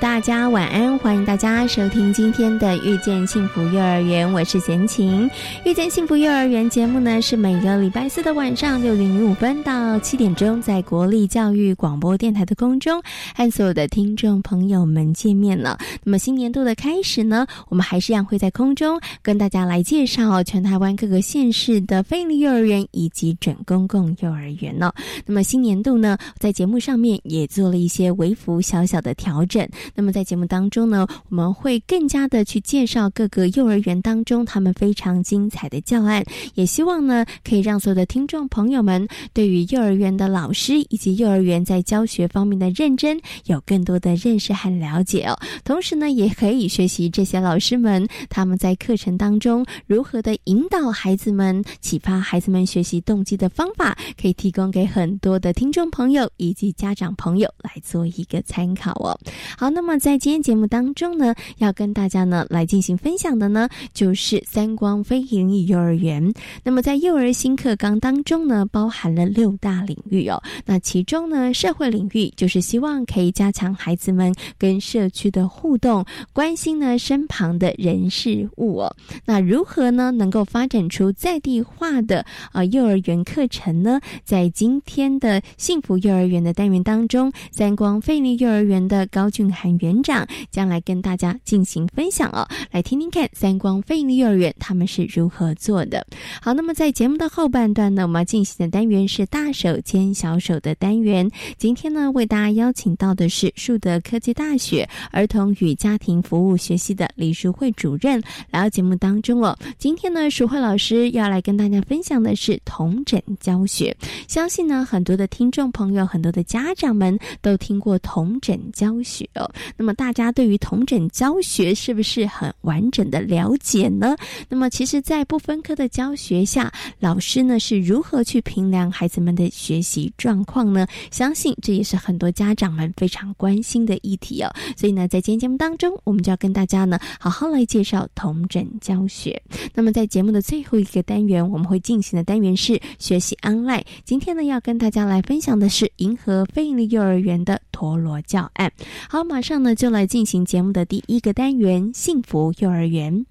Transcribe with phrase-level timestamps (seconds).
[0.00, 5.30] 大家晚安，欢迎大家收听今天的遇见幸福幼儿园，我是贤琴。
[5.64, 13.00] 遇见幸福幼儿园节目呢，是每个礼拜四的晚上六点零五分到七点钟，在国立教育广播电台的空中，
[13.36, 15.78] 和所有的听众朋友们见面了。
[16.02, 24.92] 那么新年度的开始呢，我们还是一样会在空中跟大家来介绍全台湾各个县市的非立幼儿园以及准公共幼儿园呢。
[25.24, 29.64] 那么新年度呢，在节目上面也做了一些微幅小小的调整。
[29.94, 45.38] 那么在节目当中呢，我们会更加的去介绍各个幼儿园当中他们非常精彩的教案，也希望呢可以让所有的听众朋友们对于幼儿园的老师以及幼儿园在教学方面的认真有更多的认识和了解哦。
[45.64, 59.18] 同时呢，也可以学习这些老师们他们在课程当中如何的引导孩子们、启发孩子们学习动机的方法，可以提供给很多的听众朋友以及家长朋友来做一个参考哦。
[59.58, 59.70] 好。
[59.74, 66.32] 那么在今天节目当中呢，要跟大家呢来进行分享的呢，就是三光非营利幼儿园。
[66.62, 70.40] 那么在幼儿新课纲当中呢，包含了六大领域哦。
[70.64, 78.96] 那其中呢，社会领域就是希望可以加强孩子们跟社区的互动，关心呢身旁的人事物哦。
[79.24, 84.00] 那如何呢能够发展出在地化的啊幼儿园课程呢？
[84.24, 89.74] 在今天的幸福幼儿园的单元当中，三光费力幼儿园的高俊海。
[89.80, 96.06] 园长将来跟大家进行分享哦，来听听看三光飞营利幼儿园他们是如何做的。
[96.40, 101.28] 好，那么在节目的后半段呢，我们要进行的单元是大手牵小手的单元。
[101.58, 109.58] 今天呢，为大家邀请到的是树德科技大学儿童与家庭服务学系的李淑慧主任来到节目当中哦。
[109.76, 113.94] 今天呢，淑慧老师要来跟大家分享的是同诊教学。
[114.28, 119.50] 相信呢，很多的听众朋友、很多的家长们都听过同诊教学哦。
[119.76, 124.16] 那么大家对于同诊教学是不是很完整的了解呢？
[124.48, 130.86] 那么其实，在不分科的教学下，老师呢是如何去评量孩子们的学习状况呢？
[131.10, 134.50] 相信这也是很多家长们非常关心的议题哦。
[134.76, 139.40] 所以呢，在今天节目当中，我们就要跟大家呢好好来介绍同诊教学。
[139.74, 143.82] 那么在节目的最后一个单元，我们会进行的单元是学习 online。
[144.04, 148.70] 今天呢，要跟大家来分享的是银河非营利幼儿园的陀螺教案。
[149.14, 149.62] 好马上。
[149.62, 153.24] 呢就来进行节目的第一个单元——幸福幼儿园。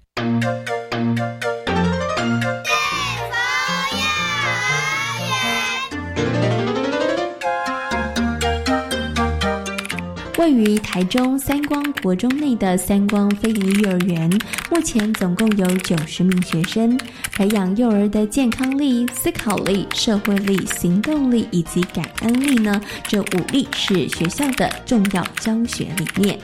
[10.36, 14.28] 位于台中三光国中内的三光非营利幼儿园，
[14.68, 16.98] 目前总共有九十名学生，
[17.32, 22.80] 培养幼儿的健康力、思考力、社会力、行动力以及感恩力呢？
[23.06, 26.36] 这五力是学校的重要教学理念。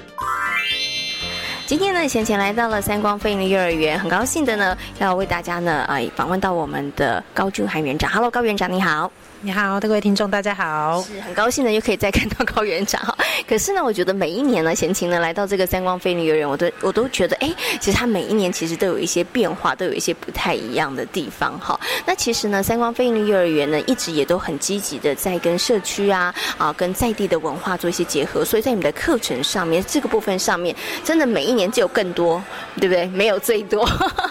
[1.67, 8.09] 今天呢，贤贤来到了三光飞营幼儿园，很高兴的呢，要为大家呢，呃，访问到我们的高俊涵园长。
[8.13, 9.11] Hello，高园长，你好。
[9.43, 13.17] 你好，各位听众，大家好，是很高兴的又可以再看到高园长哈。
[13.49, 21.81] 可是呢，我觉得每一年呢，贤琴呢来到这个三光飞利幼儿园，我都我都觉得，哎，其实他每一年其实都有一些变化，都有一些不太一样的地方哈。
[22.05, 32.43] 那其实呢，三光飞利幼儿园呢，一直也都很积极的在跟社区啊啊，跟在地的文化做一些结合，所以在你们的课程上面这个部分上面，真的每一年就有更多，
[32.79, 33.07] 对不对？
[33.07, 33.89] 没有最多，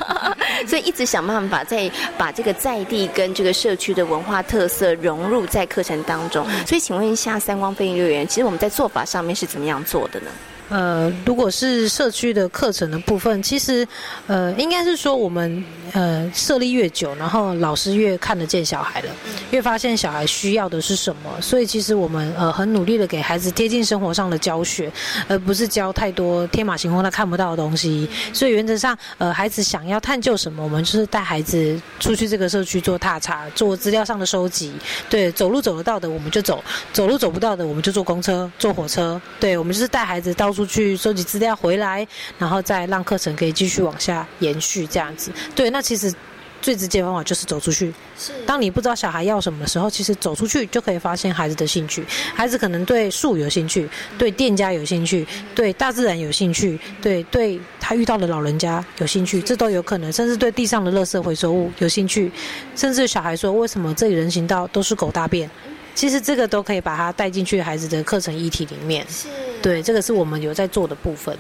[0.68, 6.46] 所以一直想办法在把这个在地跟这个社区的文化特色融入在课程当中。
[6.66, 10.32] 所以，请问一下，三光飞行幼儿园，其实我们在做法上面是怎么样做的呢？
[10.70, 13.88] 呃，如果是社区的课程的部分，其实，
[14.28, 15.64] 呃，应该是说我们
[15.94, 19.10] 呃设立越久，然后老师越看得见小孩了，
[19.50, 24.92] 越发现小孩需要的是什么，所以其实我们呃很努力的给孩子贴近生活上的教学，
[25.28, 28.08] 而不是教太多天马行空他看不到的东西。
[28.32, 34.72] 所以原则上，呃，孩子想要探究什么，我们就是带孩子出去这个社区做踏查，做资料上的收集。
[35.10, 36.64] 对，走路走得到的我们就走，
[36.94, 39.20] 走路走不到的我们就坐公车、坐火车。
[39.40, 40.59] 对，我们就是带孩子到处。
[40.60, 42.06] 出去收集资料回来，
[42.38, 45.32] 然后再让课程可以继续往下延续这样子。
[45.56, 46.14] 对，那其实。
[46.62, 47.94] 最直接方法就是走出去。
[48.18, 52.04] 是，当你不知道小孩要什么的时候，其实走出去就可以发现孩子的兴趣。
[52.36, 55.26] 孩子可能对树有兴趣，对店家有兴趣，
[55.56, 60.12] 对大自然有兴趣，对对他遇到的老人家有兴趣，这都有可能。
[60.12, 62.30] 甚至对地上的垃圾回收物有兴趣，
[62.76, 65.50] 甚至小孩说：“为什么这里人行道都是狗大便？”
[65.96, 69.06] 其实这个都可以把它带进去孩子的课程议题里面。
[69.10, 69.28] 是，
[69.62, 71.38] 对，这个是我们有在做的部分。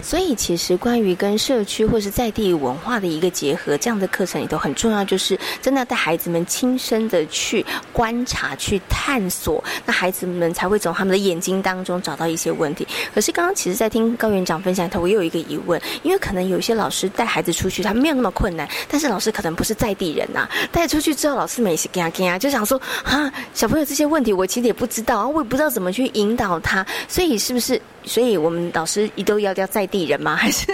[0.00, 12.86] 所以，其实关于跟社区或是在地文化的一个结合，这样的课程里头很重要，就是真的带孩子们亲身的去观察、去探索，那孩子们才会从他们的眼睛当中找到一些问题。
[13.14, 27.80] 可是，刚刚其实，在听高园长分享头，我有一个疑问，因为可能有一些老师带孩子出去，他没有那么困难，但是老师可能不是在地人呐，带出去之后，老师们也是跟啊跟啊，就想说啊，小朋友这些问题，我其实也不知道，我也不知道怎么去引导他，所以是不是？
[28.04, 30.34] 所以我们老师一都要叫在地人吗？
[30.36, 30.66] 还是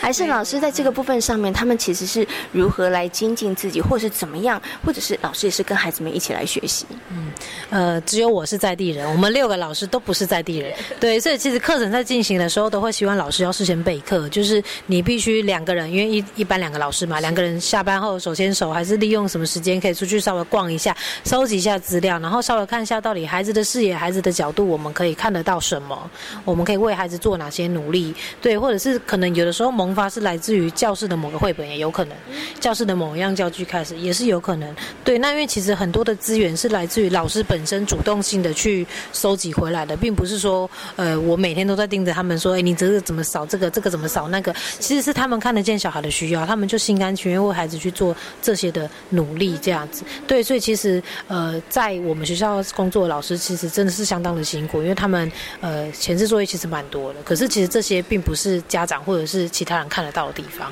[0.00, 6.86] 还是老师在这个部分上面，他们其实是如何来精进自己，或是怎么样，或者是老师也是跟孩子们一起来学习。
[7.10, 7.32] 嗯，
[7.70, 10.72] 呃，只有我是在地人，我们六个老师都不是在地人。
[11.00, 26.10] 对，所以其实课程在进行的时候，都会希望老师要事先备课，就是你必须两个人，因为一一般两个老师嘛，两个人下班后手牵手，还是利用什么时间可以出去稍微逛一下，收集一下资料，然后稍微看一下到底孩子的视野、孩子的角度，我们可以看得到什么。
[26.44, 28.14] 我们可以为孩子做哪些努力？
[28.40, 32.16] 对，或者是可能有的时候萌发是来自于教室的某个绘本，也有可能；
[32.60, 34.74] 教室的某一样教具开始，也是有可能。
[35.04, 44.54] 对，那因为其实很多的资源是来自于老师本身主动性的去收集回来的，并不是说，呃，我每天都在盯着他们说，哎，你这个怎么扫这个，这个怎么扫那个？
[44.78, 50.02] 其实是他们看得见小孩的需要，他们就心甘情愿为孩子去做这些的努力，这样子。
[50.26, 56.68] 对，所以其实，呃，在我们学校工作的老师，其实真的是相当的辛苦，因为他们，呃，前置作业其实。
[56.68, 60.70] 蛮多的，可是其实这些并不是家长或者是其他人看得到的地方。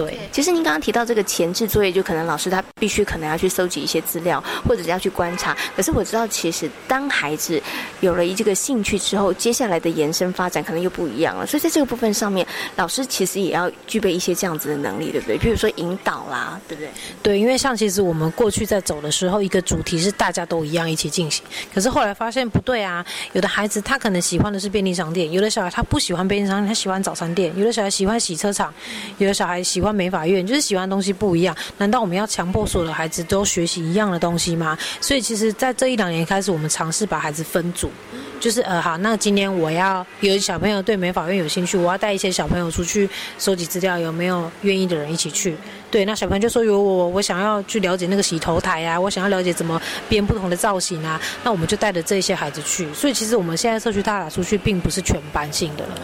[0.00, 5.54] 对，其实您刚刚提到这个前置作业，就可能老师他必须可能要去搜集一些资料，或者是要去观察。
[5.76, 7.62] 可是我知道，其实当孩子
[8.00, 11.46] 有了一这个兴趣之后，接下来的延伸发展可能又不一样了。
[11.46, 15.36] 所以在这个部分上面，老师其实也要具备一些这样子的能力，对不对？
[15.36, 16.90] 比如说引导啦，对不对？
[17.22, 21.44] 对，因为像其实我们过去在走的时候，一个主题是大家都一样一起进行，
[21.74, 23.04] 可是后来发现不对啊。
[23.32, 28.72] 有的孩子他可能喜欢的是便利商店，有的小孩他不喜欢便利商店，他喜欢早餐店；有的小孩喜欢洗车场，
[29.18, 29.80] 有的小孩喜。
[29.80, 31.56] 喜美法院，就是喜欢的东西不一样。
[31.78, 34.76] 难道我们要强迫所有的孩子都学习一样的东西吗？
[35.00, 37.90] 所以，其实，在这一两年开始，我们尝试把孩子分组，
[38.38, 43.08] 就是呃，好，那今天我要有小朋友对美法院有兴趣，我要带一些小朋友出去
[43.38, 45.56] 收集资料，有没有愿意的人一起去？
[45.90, 52.92] 对，那小朋友就说有我，我想要去了解那个洗头台啊，我想要了解怎么编不同的造型啊，那我们就带着这些孩子去。
[52.94, 55.98] 所以，其实我们现在社区大打出去，并不是全班性的了。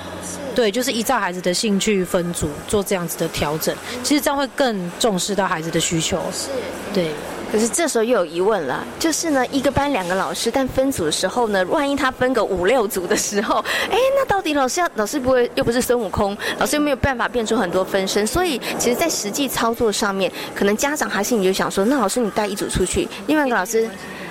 [0.54, 6.20] 对，就是依照孩子的兴趣分组做这样子的调整，其实这样会更重视到孩子的需求。
[6.32, 6.48] 是，
[6.92, 7.10] 对。
[7.52, 23.88] 可是这时候又有疑问了，就是呢，一个班两个老师，但分组的时候呢，万一他分个五六组的时候，哎，那到底老师要老师不会又不是孙悟空，老师又没有办法变出很多分身，所以其实，在实际操作上面，可能家长还是你就想说，那老师你带一组出去，另外一个老师。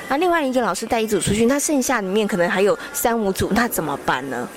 [0.10, 4.48] 那另外一个老师带一组出去，那剩下里面可能还有三五组，那怎么办呢？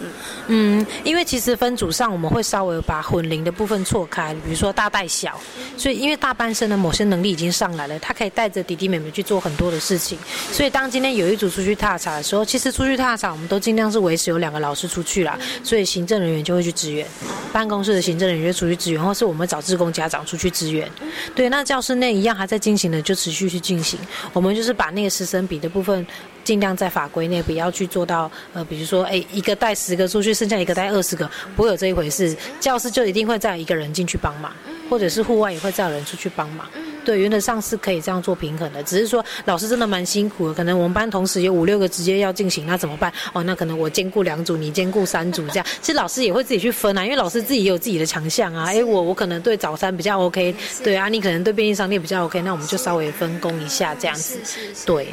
[0.46, 5.40] 嗯，因为其实分组上我们会稍微把混龄的部分错开，比如说大带小，
[5.76, 10.18] 所以因为大班生的某些能力已经上来了，他可以带着弟弟妹妹去做很多的事情。
[10.52, 17.06] 所以当今天有一组出去踏查的时候，其实出去踏查我们都尽量是维持有两个老师出去啦，所以行政人员就会去支援，
[17.52, 20.88] 办公室的行政人员出去支援，或是我们找志工家长出去支援。
[21.34, 23.98] 对，那教室内一样还在进行的就持续去进行，
[24.32, 25.37] 我们就是把那个师生。
[25.46, 26.06] 比的部分，
[26.44, 32.36] 尽量在法规内不要去做到，呃，比如说，哎，一个带十个出去，剩下一个带二十个，不会有这一回事。
[32.58, 34.52] 教师就一定会再有一个人进去帮忙，
[34.88, 36.66] 或者是户外也会再有人出去帮忙。
[37.04, 38.82] 对，原则上是可以这样做平衡的。
[38.82, 43.10] 只是说老师真的蛮辛苦的，可能我们班同时有五六个直接要进行，那怎么办？
[43.32, 45.66] 哦，那可能我兼顾两组，你兼顾三组，这样。
[45.80, 48.66] 其实老师也会自己去分啊，因为老师自己也有自己的强项啊。
[48.66, 50.54] 哎，我我可能对早餐比较 OK，
[50.84, 54.38] 对啊，你可能对便利商店比较 OK，那我们就稍微分工一下这样子，
[54.84, 55.08] 对。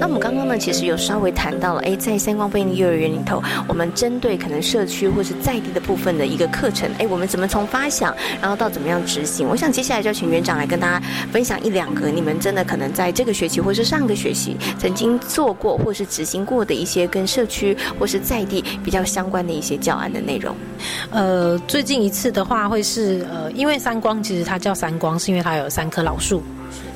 [0.00, 9.48] 那我们刚刚呢，其实有稍微谈到了，哎，在三光便利幼儿园里头，我们针对可能社区或是在地的部分的一个课程，哎，我们怎么从发想，然后到怎么样执行？
[9.48, 20.54] 我想接下来就请园长来跟大家分享一两个你们真的可能在这个学期或是上个学期曾经做过或是执行过的一些跟社区或是在地比较相关的一些教案的内容。
[21.10, 26.42] 呃，最近一次的话会是呃，因为三光其实它叫三光，是因为它有三棵老树。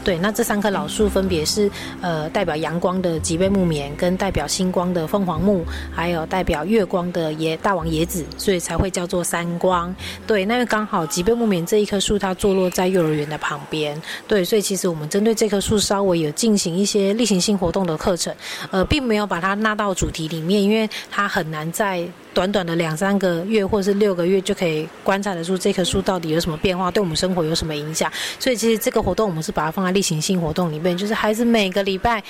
[0.08, 5.62] 对，那这三棵老树分别是呃代表阳光的吉贝木棉，跟代表星光的凤凰木，
[5.94, 9.94] 还有代表月光的野大王椰子，所以才会叫做三光。
[10.26, 18.34] 对，那刚好吉贝木棉这一棵树它坐落在幼儿园的旁边，对，所以其实我们针对这棵树稍微有进行一些例行性活动的课程，
[18.70, 22.08] 呃，并没有把它纳到主题里面，因为它很难在。
[22.34, 28.10] 短短的两三个月或是六个月就可以观察得出这棵树到底有什么变化，对我们生活有什么影响。
[28.38, 32.22] 所以其实这个活动我们是把它放在例行性活动里面，就是孩子每个礼拜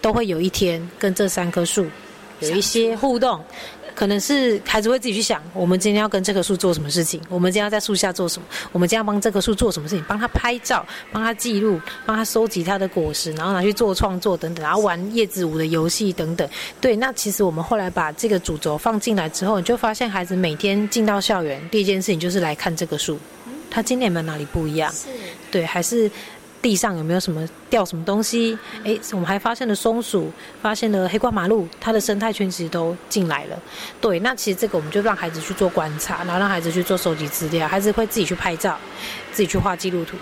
[0.00, 1.86] 都会有一天跟这三棵树
[2.40, 3.42] 有一些互动。
[3.98, 7.20] 可能是孩子会自己去想，我们今天要跟这棵树做什么事情？
[7.28, 8.46] 我们今天要在树下做什么？
[8.70, 10.04] 我们今天要帮这棵树做什么事情？
[10.06, 16.48] 帮他拍照，帮他记录，帮他收集他的果实，然后拿去做创作等等，然后玩叶子舞的游戏等等。
[16.80, 23.18] 对，那其实我们后来把这个主轴放进来之后，你就发现孩子每天进到校园，第一件事情就是来看这棵树，
[23.68, 24.92] 他今天有没有哪里不一样？
[24.92, 25.08] 是，
[25.50, 26.08] 对，还是。
[26.60, 28.58] 地上有没有什么掉什么东西？
[28.84, 33.56] 哎，我们还发现了松鼠，发现了黑瓜马路，它的生态圈其实都进来了。
[34.00, 38.76] 对，那其实这个我们就让孩子去做观察，然后让孩子去做收集资料，孩子会自己去拍照，
[39.30, 40.16] 自己去画记录图，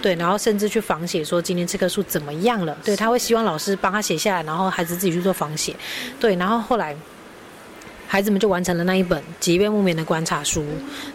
[0.00, 2.78] 对，然后甚至去仿写，说今天这棵树怎么样了？
[2.84, 5.74] 对，他会希望老师帮他写下来，然后孩子自己去做仿写。
[6.20, 6.96] 对，然后后来
[8.06, 10.62] 孩子们就完成了那一本《吉变木棉的观察书》。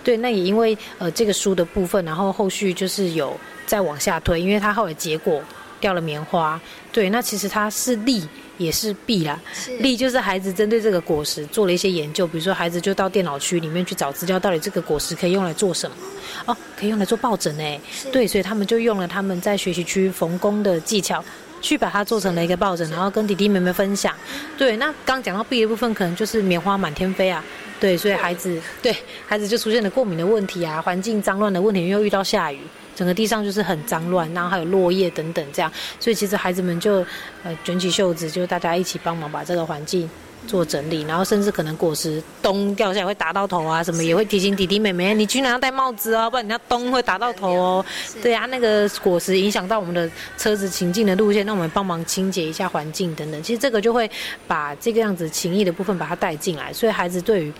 [0.03, 3.39] 对，那也因为呃这个书的部分，然后后续就是有。
[3.65, 5.41] 再往下推，因为它后来结果
[5.79, 6.59] 掉了棉花。
[6.91, 9.39] 对，那其实它是利也是弊啦。
[9.79, 15.97] 利就是孩子针对这个果实做了一些研究，比如说孩子就到电脑区里面去找资料，到底这个果实可以用来做什么？
[16.45, 17.79] 哦，可以用来做抱枕诶。
[18.11, 21.23] 对，所以他们就用了他们在学习区缝工的技巧，
[21.61, 24.15] 去把它做成了一个抱枕，然后跟弟弟妹妹分享。
[24.57, 27.43] 对，那刚讲到弊的部分，可能就是棉花满天飞啊。
[27.77, 28.95] 对，所以孩子对
[29.27, 32.59] 孩子就出现了过敏的问题啊，环境脏乱的问题，又遇到下雨。
[32.95, 37.05] 整个地上就是很脏乱，然后还有落叶等等这样，所以其实孩子们就
[37.43, 40.09] 呃卷起袖子，就大家一起帮忙把这个环境
[40.47, 47.85] 做整理，然后甚至可能果实咚掉下来会打到头啊，什么也会提醒弟弟妹妹，你居然要戴帽子哦，不然你要咚会打到头哦。
[48.21, 53.43] 对啊，那个果实影响到我们的车子行进的路线，那我们帮忙清洁一下环境等等。
[53.43, 54.09] 其实这个就会
[54.47, 57.53] 把这个样子情谊的部分把它带进来，所以孩子对于。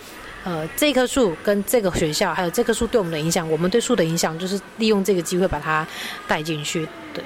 [0.45, 5.85] 呃，这棵树跟这个学校，还有这棵树对我们的影响，我们对树的影响，就是利用这个机会把它
[6.27, 7.23] 带进去，对。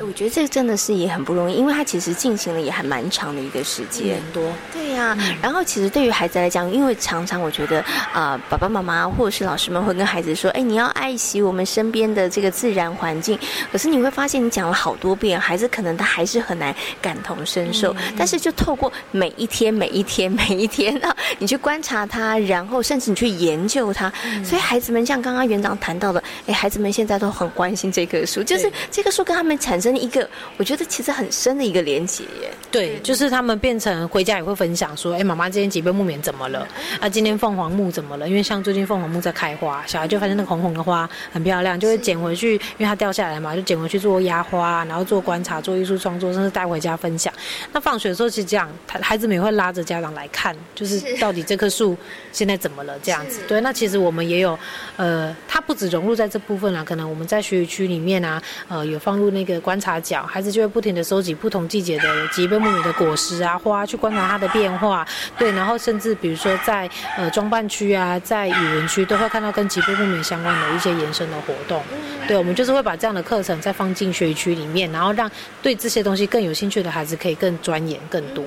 [0.00, 4.20] 我觉得这个真的是也很不容易，因为它其实进行了也还蛮长的一个时间。
[4.32, 4.42] 多。
[4.72, 13.38] 对呀，然后其实对于孩子来讲，因为常常我觉得啊，爸爸妈妈或者是老师们会跟孩子说：“哎，你要爱惜我们身边的这个自然环境。”
[13.70, 17.94] 可是你会发现，你讲了好多遍，孩子可能他还是很难感同身受。
[18.16, 24.10] 但是就透过每一天、每一天、每一天啊， 你去观察他，然后甚至你去研究他，
[24.42, 29.56] 所以孩子们像刚刚园长谈到的，哎，孩子们现在都很关心这棵树，就是这棵树跟他们。
[29.66, 32.48] 产生一个我觉得其实很深的一个连结耶。
[32.70, 36.68] 对，就是他们变成回家也会分享说，哎，妈妈今天几杯木棉怎么了？
[37.00, 38.28] 啊，今天凤凰木怎么了？
[38.28, 47.32] 因为像最近凤凰木在开花，小孩就发现那个红红的花很漂亮，就会捡回去，因为它掉下来嘛，就捡回去做压花，然后做观察、做艺术创作，甚至带回家分享。
[47.72, 51.96] 那放学的时候是这样，他孩子们也会拉着家长来看，就是到底这棵树
[52.30, 53.40] 现在怎么了这样子。
[53.48, 54.56] 对，那其实我们也有，
[54.96, 59.55] 呃，它不止融入在这部分啦，可能我们在学习区里面啊，呃，有放入那个。
[59.60, 65.06] 观察角，孩子就会不停的收集不同季节的吉贝木米的果实啊花，去观察它的变化。
[65.38, 71.82] 对，然后甚至比如说在呃装扮区啊，在语文区都会看到跟吉贝木米相关的一些延伸的活动。
[72.26, 75.30] 对，我们就是会把这样的课程再放进学习区里面，然后让
[75.62, 78.44] 对这些东西更有兴趣的孩子可以更钻研更多。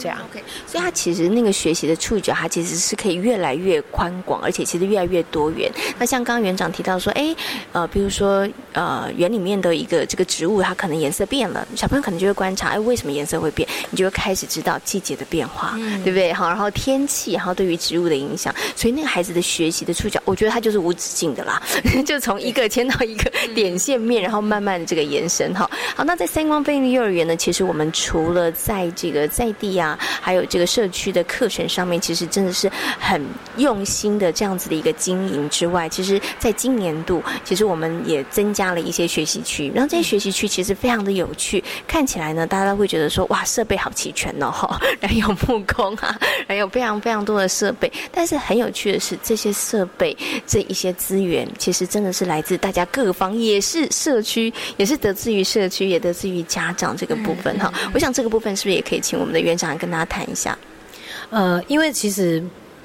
[0.00, 5.70] 这样，OK，所以他其实那个学习的触角，他其实是可以越来越宽广，而且其实越来越多元。
[5.98, 7.36] 那像刚刚园长提到说，哎，
[7.72, 13.68] 呃，比如说，呃，园里面的一个这个植物，它可能颜色变了，小朋友可能就会观察，哎，为什么颜色会变？
[13.90, 16.32] 你就会开始知道季节的变化，对不对？
[16.32, 21.62] 好，然后天气，然后对于植物的影响，所以那个孩子的学习的触角，我觉得他就是无止境的啦，
[22.06, 25.52] 就从一个牵到一个点线面，然后慢慢的这个延伸。
[25.54, 29.89] 哈，好，那在三光飞利幼儿园呢，其实我们除了在这个在地啊。
[29.98, 33.22] 还有这个社区的课程上面，其实真的是很
[33.56, 50.16] 用心的这样子的一个经营之外，其实在今年度，其实我们也增加了一些学习区，然后这些学习区其实非常的有趣，看起来呢，大家都会觉得说，哇，设备好齐全哦，哈，然后有木工啊，还有非常非常多的设备，但是很有趣的是，这些设备
[50.46, 57.72] 这一些资源，其实真的是来自大家各方，也是社区，也是得自于社区，也得自于家长这个部分哈。
[57.92, 60.30] 我想这个部分是不是也可以请我们的园长跟大家谈？
[60.30, 60.56] 一下，
[61.30, 62.40] 呃，因为其实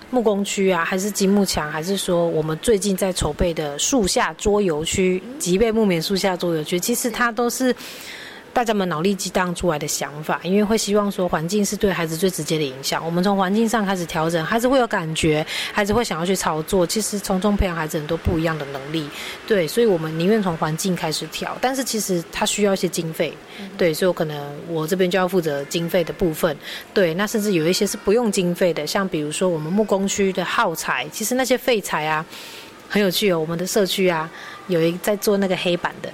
[0.10, 7.76] 木工区啊，还是积木墙，还是说我们最近在筹备的树下桌游区、即被木棉树下桌游区，其实它都是。
[8.56, 13.06] 大家们脑力激荡出来的想法，因为会希望说环境是对孩子最直接的影响。
[13.06, 16.88] 我们从环境上开始调整，孩子会有感觉，孩子会想要去操作。
[16.88, 19.10] 其实从中培养孩子很多不一样的能力，
[19.46, 21.58] 对，所以我们宁愿从环境开始调。
[21.60, 23.34] 但是其实它需要一些经费，
[23.78, 26.56] 对，所以我可能我这边就要负责经费的部分，
[26.94, 27.14] 对。
[27.14, 32.26] 那甚至有一些是不用经费的，像比如说我们木工区的耗材，其实那些废材啊，
[32.88, 33.38] 很有趣哦。
[33.38, 34.32] 我们的社区啊，
[34.68, 36.10] 有一在做那个黑板的。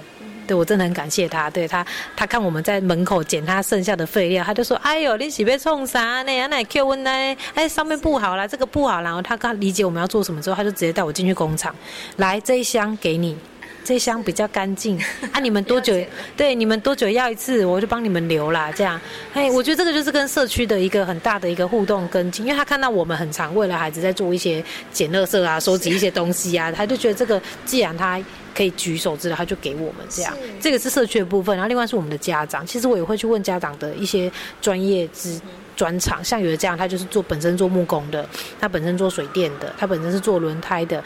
[0.52, 1.48] 对，我真的很感谢他。
[1.48, 1.82] 对他，
[2.14, 6.46] 他看我们在门口捡他剩下的废料，他就说：“哎呦，你是被冲啥呢？
[6.48, 7.10] 那 Q 问呢？
[7.54, 11.74] 哎，上面不好啦，这个不好。”然后他刚理解我们要做什么之后，他就直接带我进去工厂，
[12.16, 13.34] 来这一箱给你，
[13.82, 14.98] 这一箱比较干净。
[15.32, 15.94] 啊，你们多久？
[16.36, 17.64] 对，你们多久要一次？
[17.64, 18.70] 我就帮你们留啦。
[18.72, 19.00] 这样，
[19.32, 28.20] 哎，我觉得这个就是跟社区的一个很大的一个互动跟进，因为他看到我们很常为了孩子在做一些捡垃圾啊、收集一些东西啊，他就觉得这个既然他。
[28.54, 30.34] 可以举手之劳，他就给我们这样。
[30.60, 32.66] 这个是社区的部分，然后另外是我们的家长。
[32.66, 34.30] 其实我也会去问家长的一些
[34.60, 35.40] 专业之
[35.76, 38.28] 专长，像有的这样，他就是做本身做木工的，
[38.60, 41.02] 他本身做水电的，他本身是做轮胎的。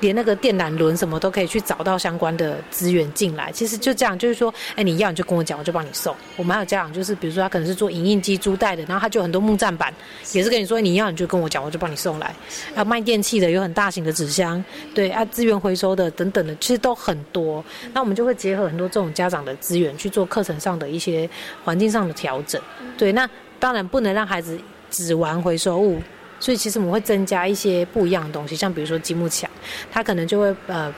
[0.00, 6.14] 连那个电缆轮什么都可以去找到相关的资源进来，其实就这样，就是说，哎，你要你就跟我讲，我就帮你送。
[6.36, 9.92] 我们还有家长，就是比如说他可能是做影印机租贷的，然后他就很多木栈板，
[10.32, 12.34] 也是跟你说你要你就跟我讲，我就帮你送来。
[12.74, 14.62] 啊，卖电器的有很大型的纸箱，
[14.94, 17.64] 对啊，资源回收的等等的，其实都很多。
[17.92, 21.28] 那我们就会结合很多这种家长的资源去做课程上的一些
[21.64, 22.60] 环境上的调整。
[22.96, 23.28] 对，那
[23.58, 24.58] 当然不能让孩子
[24.90, 26.00] 只玩回收物。
[26.40, 29.50] 所以其实我们会增加一些不一样的东西，像比如说积木墙，
[29.90, 30.92] 它可能就会呃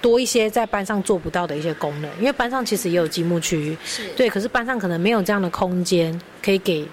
[0.00, 3.76] 多一些在班上做不到的一些功能，因为班上其实也有积木区，
[4.16, 6.86] 对，可是班上可能没有这样的空间可以给。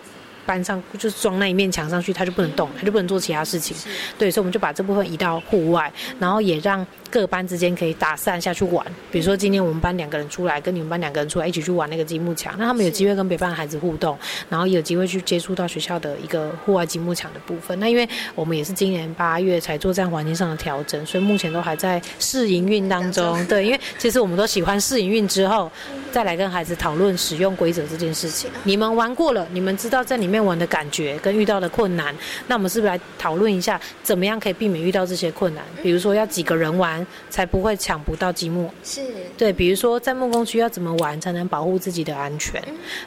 [0.46, 3.76] 搬上就是装那一面墙上去，他就不能动，他就不能做其他事情。
[4.18, 8.86] 对，所以我们就把这部分移到户外，然后也让各班之间可以打散下去玩。
[9.12, 14.18] 比如说今天我们班两个人出来，跟你们班两个人出来一起去玩那个积木墙，那他们有机会跟别班的孩子互动，
[14.50, 17.80] 然后有机会去接触到学校的一个户外积木墙的部分。
[17.80, 23.46] 那因为我们也是今年八月才做这样环境上的调整，所以目前都还在试营运当中。
[23.46, 25.72] 对，因为其实我们都喜欢试营运之后，
[26.12, 28.50] 再来跟孩子讨论使用规则这件事情。
[28.64, 30.31] 你们玩过了，你们知道在里面。
[30.40, 32.16] 玩的感觉跟遇到的困难，
[32.48, 35.64] 那我们是不是来讨论一下，怎么样可以避免遇到这些困难？
[35.82, 38.70] 比如说要几个人玩才不会抢不到积木？
[38.84, 39.02] 是
[39.38, 42.62] 对，比如说在木工区要怎么玩才能保护自己的安全？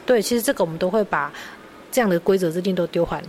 [0.05, 1.31] 对，其实这个我们都会把
[1.91, 3.23] 这样的规则制定都丢还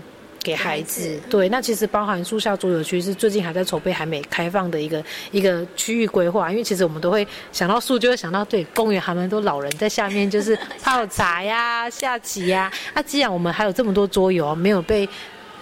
[0.47, 1.19] 给孩子。
[1.29, 12.71] 对，那其实包含树下桌游区是最近还在筹备还没开放的一个一个区域规划，因为其实我们都会想到树，就会想到对公园还蛮多老人在下面就是泡茶呀、 下棋呀。
[12.95, 15.09] 那既然我们还有这么多桌游没有被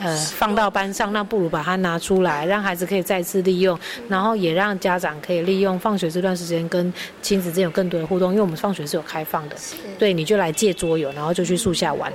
[0.00, 6.92] 呃放到班上，那不如把它拿出来，让孩子可以再次利用，然后也让家长可以利用放学这段时间跟
[7.22, 9.56] 亲子之间有更多的互动，因为我们放学是有开放的，
[9.98, 12.12] 对，你就来借桌游，然后就去树下玩。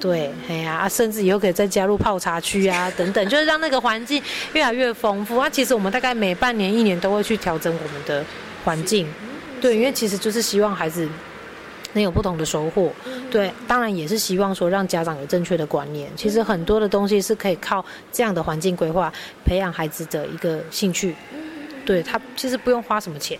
[0.00, 5.36] 对，哎呀，啊，甚至以后可以再加入泡茶区啊，等等， 就是让那个环境越来越丰富。
[5.36, 8.24] 啊，其实我们大概每半年、一年都会去调整我们的
[8.64, 9.06] 环境，
[9.60, 11.08] 对，因为其实就是希望孩子
[11.94, 12.92] 能有不同的收获。
[13.30, 16.08] 对，当然也是希望说让家长有正确的观念。
[16.14, 19.12] 其实很多的东西是可以靠这样的环境规划
[19.44, 21.16] 培养孩子的一个兴趣。
[21.84, 23.36] 对他其实不用花什么钱，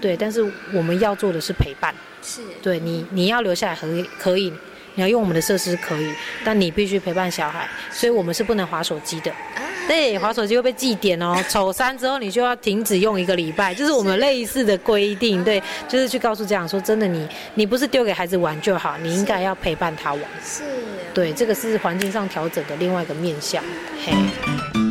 [0.00, 1.94] 对，但是我们要做的是陪伴。
[2.22, 4.52] 是，对你你要留下来可以可以。
[4.94, 6.12] 你要用我们的设施可以，
[6.44, 9.32] 但你必须陪伴小孩，所以我们是不能划手机的。
[9.88, 11.34] 对，划手机会被记点哦。
[11.48, 15.42] 丑三之后你就要停止用一个礼拜，就是我们类似的规定。
[15.42, 20.22] 对，就是去告诉家长说，真的，你你不是丢给孩子玩就好，你应该要陪伴他玩。
[20.44, 20.62] 是，
[21.12, 23.62] 对，这个是环境上调整的另外一个面向。
[24.04, 24.81] 嘿。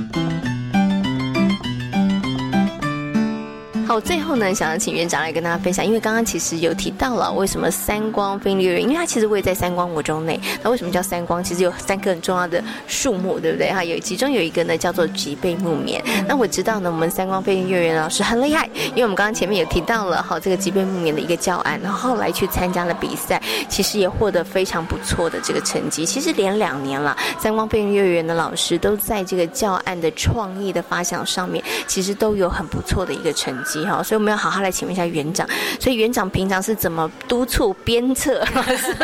[3.92, 10.40] 好，最后呢，想要请院长来跟大家分享，因为刚刚其实有提到了为什么三光飞利园，因为它其实位在三光五中内。
[10.64, 11.44] 那为什么叫三光？
[11.44, 13.70] 其实有三个很重要的树木，对不对？
[13.70, 16.02] 哈，有其中有一个呢叫做脊背木棉。
[16.26, 26.06] 那我知道呢，我们三光飞运幼儿园老师很厉害，因为我们刚刚前面有提到了哈，这个脊背木棉的一个教案，然后后来去参加了比赛，其实也获得非常不错的这个成绩。
[26.06, 33.81] 其实连两年了，三光飞运幼儿园的老师都在这个教案的创意的发想上面，其实都有很不错的一个成绩。
[33.86, 35.48] 好，所以我们要好好来请问一下园长。
[35.80, 38.96] 所以园长平常是怎么督促鞭策老师，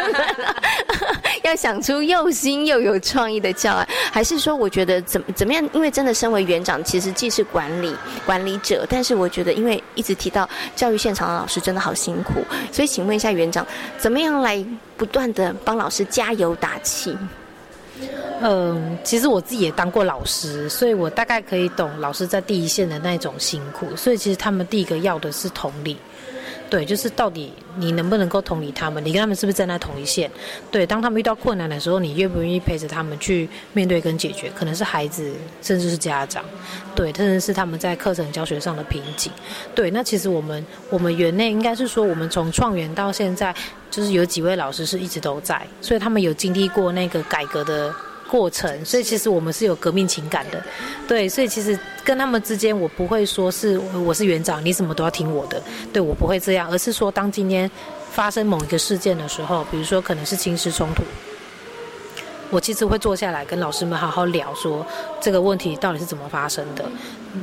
[1.44, 3.88] 要想出又新又有创意的教案？
[4.12, 5.70] 还是说，我觉得怎怎么样？
[5.74, 13.66] 因为真的身为园长，其实既是管理管理者，但是我觉得，因为一直提到教育现场的老师真的好辛苦，所以请问一下园长，
[13.98, 14.64] 怎么样来
[14.96, 17.16] 不断的帮老师加油打气？
[18.42, 23.96] 嗯，其实我自己也当过老师，所以我大概可以懂老师在第一线的那种辛苦。
[23.96, 25.98] 所以其实他们第一个要的是同理。
[26.70, 29.04] 对，就是到底你能不能够同理他们？
[29.04, 30.30] 你跟他们是不是站在同一线？
[30.70, 34.52] 对，当他们遇到困难的时候，你愿不愿意陪着他们去面对跟解决？
[34.56, 36.44] 可能是孩子，甚至是家长，
[36.96, 39.32] 对，甚至是他们在课程教学上的瓶颈。
[39.74, 43.56] 对，那其实我们我们园内应该是说，我们从创园到现在，
[43.90, 47.94] 就是有几位老师是一直都在，所以他们有经历过那个改革的。
[48.28, 50.62] 过程，所以其实我们是有革命情感的，
[51.08, 55.62] 对，所以其实跟他们之间，我不会说是我是园长，你什么都要听我的，
[55.94, 57.70] 对我不会这样，而是说当今天
[58.12, 61.04] 发生某一个事件的时候，比如说可能是亲师冲突，
[62.50, 64.86] 我其实会坐下来跟老师们好好聊，说
[65.22, 66.86] 这个问题到底是怎么发生的，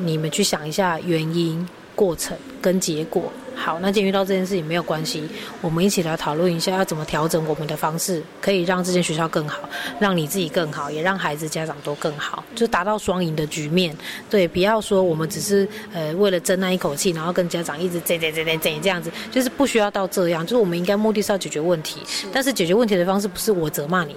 [0.04, 3.32] 你们去想一下原因、过程跟结果。
[3.54, 5.22] 好，那既然遇到这件事情没有关系，
[5.60, 9.60] 我们一起来讨论一下要怎么调整我们的方式，可以让这间学校更好，
[9.98, 13.96] 让你自己更好，也让孩子家长都更好，就达到双赢的局面。
[14.28, 20.44] 对，不要说我们只是呃为了争那一口气，然后跟家长一直争争争争争这样子，就是不需要到这样。
[20.44, 22.00] 就是我们应该目的是要解决问题，
[22.32, 24.14] 但是解决问题的方式不是我责骂你。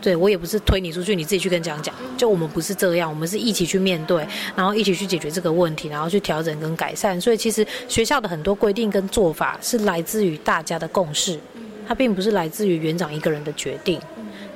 [0.00, 1.94] 对，我也不是推你出去，你自己去跟家长讲。
[2.16, 7.20] 就我们不是这样，我们是一起去面对，然后一起去解决这个问题，然后去调整跟改善。
[7.20, 11.38] 所以其实学校的很多规定跟做法是来自于大家的共识，
[11.86, 14.00] 它并不是来自于园长一个人的决定。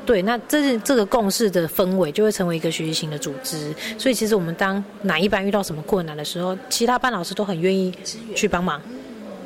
[0.04, 3.72] 对，那这是这个共识的氛围就会成为一个学习型的组织。
[3.96, 7.92] 所以其实我们当哪一班遇到什么困难的时候，其他班老师都很愿意
[8.34, 8.80] 去帮忙。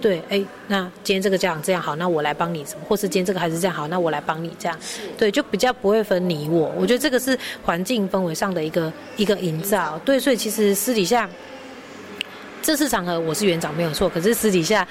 [0.06, 2.84] 对，哎，那今天这个家长这样好，那我来帮你什么？
[2.88, 4.78] 或是今天这个孩子这样好，那我来帮你这样。
[5.18, 6.72] 对，就比较不会分你我。
[6.76, 10.00] 我觉得这个是环境氛围上的一个一个营造。
[10.04, 11.28] 对，所以其实私底下，
[12.62, 14.86] 这次场合我是园长没有错，可是私底下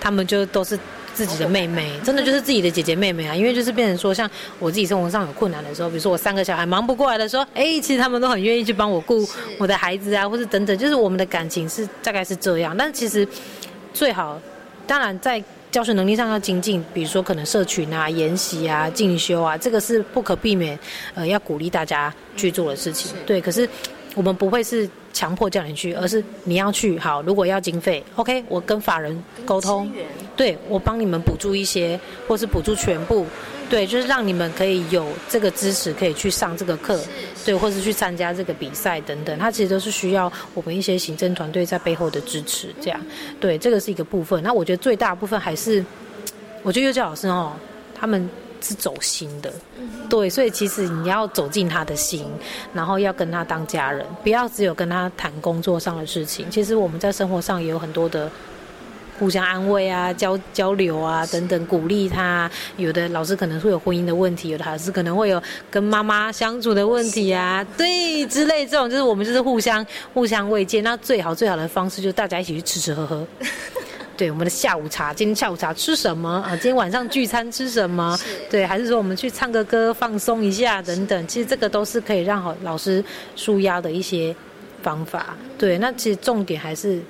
[0.00, 0.76] 他们就都是
[1.14, 3.36] 自己的妹妹，真的就是自己的姐姐妹妹啊。
[3.36, 9.24] 因为就是变成说，像我自己生活上有困难的时候，比如说我三个小孩忙不过来的时候，哎，其实他们都很愿意去帮我顾
[9.58, 12.76] 我的孩子啊，或是等等，就是我们的感情是大概是这样。
[12.76, 13.24] 但其实。
[13.94, 14.38] 最好，
[14.86, 20.78] 当然在教学能力上要精进，比如说可能社群啊、研习啊、进修啊，这个是不可避免，
[21.14, 23.12] 呃，要鼓励大家去做的事情。
[23.26, 23.68] 对，可是
[24.14, 26.98] 我们不会是强迫叫你去，而是你要去。
[26.98, 29.90] 好，如果要经费，OK，我跟法人沟通，
[30.36, 33.26] 对我帮你们补助一些，或是补助全部。
[33.68, 37.00] 对，就是让你们可以有这个支持，可以去上这个课，
[37.44, 43.00] 对，或是去参加这个比赛等等，它其实都是需要我们一些行政团队在背后的支持，这样，
[43.40, 44.40] 对，这个是一个部分。
[44.42, 45.84] 那我觉得最大部分还是，
[46.62, 47.54] 我觉得幼教老师哦，
[47.92, 49.52] 他们是走心的，
[50.08, 52.24] 对，所以其实你要走进他的心，
[52.72, 56.48] 然后要跟他当家人，不要只有跟他谈工作上的事情。
[56.50, 58.30] 其实我们在生活上也有很多的。
[59.18, 62.50] 互相安慰啊，交交流啊，等等，鼓励他。
[62.76, 70.80] 有的老师可能会有婚姻的问题，有的老师可能会有跟妈妈相处的问题啊，对，之类这种，就是我们就是互相互相慰藉。
[70.80, 73.26] 那最好最好的方式就是大家一起去吃吃喝喝。
[74.16, 76.50] 对，我们的下午茶，今天下午茶吃什么啊？
[76.52, 78.18] 今天晚上聚餐吃什么？
[78.50, 81.26] 对，还是说我们去唱个歌放松一下等等。
[81.26, 84.34] 其实这个都是可以让好老师舒压的一些
[84.82, 85.36] 方法。
[85.58, 87.00] 对，那其实重点还是。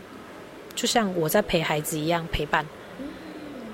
[0.77, 2.65] 就像我在陪孩子一样陪伴，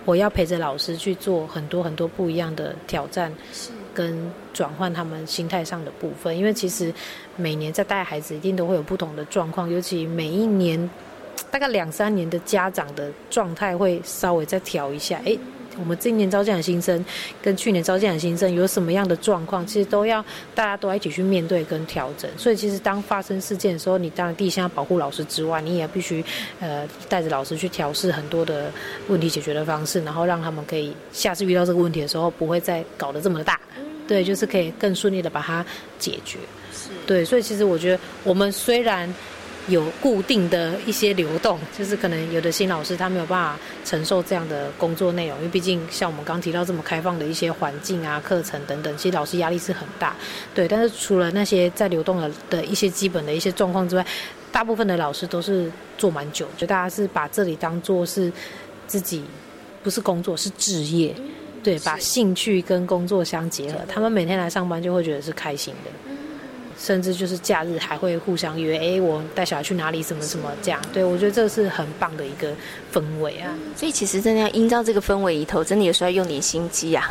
[0.06, 3.30] 我要陪着老师去做很多很多不一样的挑战，
[3.92, 6.34] 跟转换他们心态上的部分。
[6.34, 6.94] 因为其实
[7.36, 10.88] 每年在带孩子，一定都会有不同的状况，尤其每一年
[11.50, 15.20] 大概两三年的家长的状态会稍微再调一下。
[15.26, 15.36] 哎。
[15.78, 17.04] 我们今年招进的新生，
[17.40, 19.66] 跟去年招进的新生有什么样的状况？
[19.66, 22.30] 其实都要大家都要一起去面对跟调整。
[22.36, 26.24] 所以，其实当发生事件的时候，你当然第一先要保护老师之外，你也必须
[26.60, 28.70] 呃带着老师去调试很多的
[29.08, 33.58] 问题解决的方式，然后让他们可以下次遇到这个问题的时候，不会再搞得这么大。
[34.06, 35.64] 对，就是可以更顺利的把它
[35.98, 36.38] 解决。
[37.06, 39.12] 对，所以其实我觉得我们虽然。
[39.68, 50.16] 有固定的一些流动，就是可能有的新老师他没有办法承受这样的工作内容，因为毕竟像我们刚提到这么开放的一些环境啊、课程等等，其实老师压力是很大。
[50.54, 54.04] 对，但是除了那些在流动的的一些基本的一些状况之外，
[54.50, 58.32] 大部分的老师都是做蛮久，就大家是把这里当做是
[58.86, 59.24] 自己
[59.82, 61.14] 不是工作是置业，
[61.62, 65.90] 对，把兴趣跟工作相结合，他们每天来上班就会觉得是开心的。
[66.78, 70.80] 甚至就是假日还会互相约，哎，我带小孩去哪里，什么什么这样。
[70.92, 72.52] 对我觉得这是很棒的一个
[72.92, 73.54] 氛围啊。
[73.76, 77.08] 所以其实真的要营造这个氛围里头，真的有时候要用点心机啊。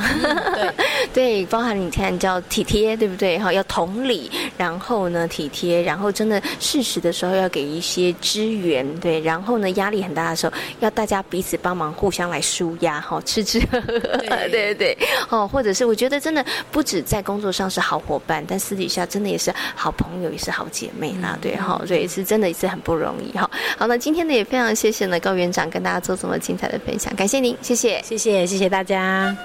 [0.56, 0.72] 对
[1.42, 3.38] 对，包含你看叫体贴，对不对？
[3.40, 14.98] 哈，要同理，然后呢体贴，然后真的适时的时候要给一些支援，对，然后呢压力很大的时候，要大家彼此帮忙，互相来舒压，哈，吃吃喝喝， 对对对，
[15.30, 23.50] 哦，或者是我觉得真的不止在工作上是好伙伴，但私底下真的也是好朋友，也是好姐妹啦，对哈，所以是真的也是很不容易哈。
[23.78, 29.36] 好，那今天呢也非常谢谢呢高园长跟大家做这么精彩的分享，感谢您，谢谢，谢谢，谢谢大家。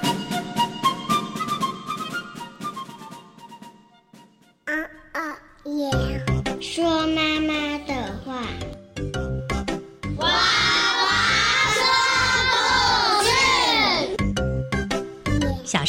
[4.65, 4.73] 啊
[5.13, 5.21] 啊
[5.65, 6.25] 耶！
[6.61, 7.21] 说妈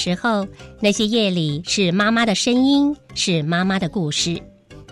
[0.08, 0.48] 时候，
[0.80, 4.42] 那些夜里是妈妈的声音，是妈妈的故事。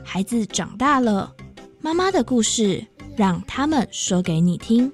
[0.03, 1.31] 孩子长大了，
[1.79, 4.91] 妈妈的故事让他们说给你听。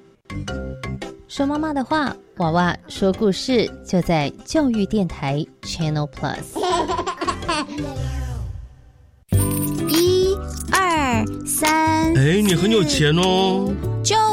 [1.28, 6.38] 说妈妈的话，娃娃说故事，就在教育电台 Channel Plus。
[9.90, 10.36] 一、
[10.72, 12.14] 二、三。
[12.16, 13.74] 哎，你很有钱哦！
[14.04, 14.16] 就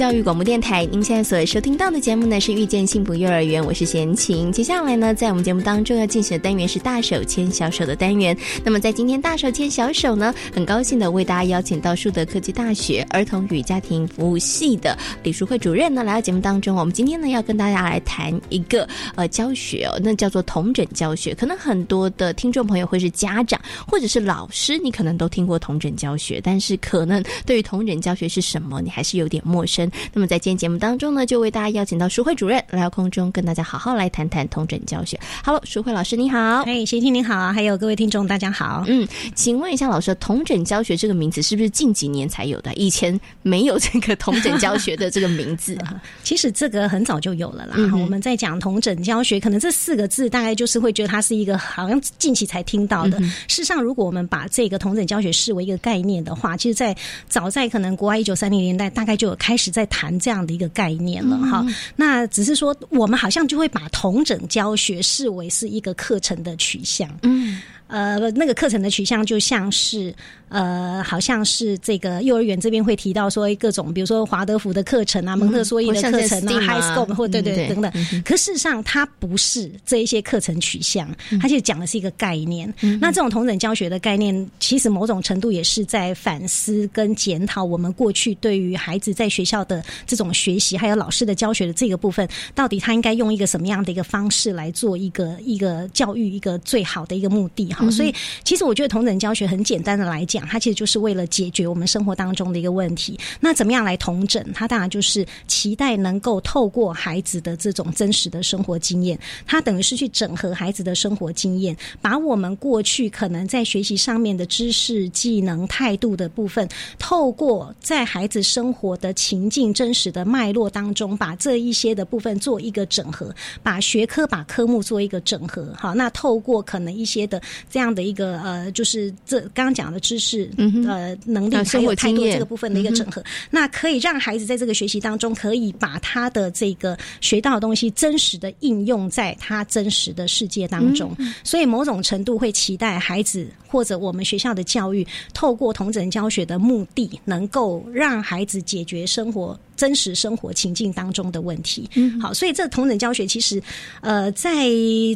[0.00, 4.50] 教育广播电台，您现在所收听到的节目呢是遇见幸福幼儿园，我是贤琴。
[4.50, 8.34] 接下来呢，在我们节目当中要进行的单元是大手牵小手的单元。
[8.64, 16.74] 那么在今天大手牵小手呢，很高兴的为大家邀请到树德科技大学儿童与家庭服务系的李淑慧主任呢来到节目当中。
[16.74, 21.34] 我们今天呢要跟大家来谈一个呃教学哦，那叫做同诊教学。
[21.34, 29.89] 可能很多的听众朋友会是家长或者是老师，你可能都听过同诊教学，但是可能对于同诊教学是什么，你还是有点陌生。
[30.12, 35.18] 那么在今天节目当中呢，就为大家邀请到淑慧主任来到空中，跟大家好好来谈谈同诊教学。
[35.44, 38.84] Hello，淑慧老师你好，哎，贤听你好，还有各位听众大家好。
[38.88, 42.72] 嗯，请问一下老师，同诊教学这个名字是不是近几年才有的？
[42.74, 46.02] 以前没有这个同诊教学的这个名字啊？
[46.22, 47.76] 其实这个很早就有了啦。
[47.92, 53.18] 我们在讲同诊教学，可能这四个字大概就是会觉得它是一个好像近期才听到的。
[53.48, 56.94] 事实上，如果我们把这个同诊教学视为一个概念的话，其实，在
[57.28, 59.70] 早在可能国外一九三零年代，大概就有开始。
[59.70, 61.66] 在谈这样的一个概念了哈，
[61.96, 70.14] 那只是说我们好像就会把同整教学视为是一个课程的取向，嗯，呃，那个课程的取向就像是。
[70.50, 77.92] 呃，好像是这个幼儿园这边会提到说各种，比如说华德福的课程啊，蒙特梭利的课程啊，High School 或对对等等。
[78.24, 81.08] 可事实上，它不是这一些课程取向，
[81.40, 82.74] 它就讲的是一个概念。
[83.00, 97.90] 那这种同等教学的概念，其实某种程度也是在反思跟检讨我们过去对于孩子在学校的这种学习，还有老师的教学的这个部分，到底他应该用一个什么样的一个方式来做一个一个教育一个最好的一个目的哈。
[97.90, 103.18] 所以其实我觉得同等教学很简单的来讲，它其实就是为了解决我们生活当中的一个问题。
[103.40, 104.44] 那怎么样来同整？
[104.54, 116.68] 它当然就是期待能够透过孩子的这种真实的生活经验，它等于是去整合孩子的生活经验，把我们过去可能在学习上面的知识、技能、态度的部分，
[116.98, 125.74] 透过在孩子生活的情境、真实的脉络当中，把这一些的部分做一个整合，把学科、把科目做一个整合。
[125.76, 130.48] 好，那透过可能一些的这样的一个呃，就是这刚刚讲的知识、
[130.86, 141.16] 呃能力还有态度这个部分的一个整合，那可以让孩子在这个学习当中，可以把他的这个学到的东西真实的应用在他真实的世界当中。
[141.42, 149.39] 所以某种程度会期待孩子或者我们学校的教育，透过同整教学的目的，能够让孩子解决生活。
[149.40, 149.69] 活。
[149.80, 153.62] 真实生活情境当中的问题，嗯，好，所以这同等教学其实，
[154.02, 154.66] 呃，在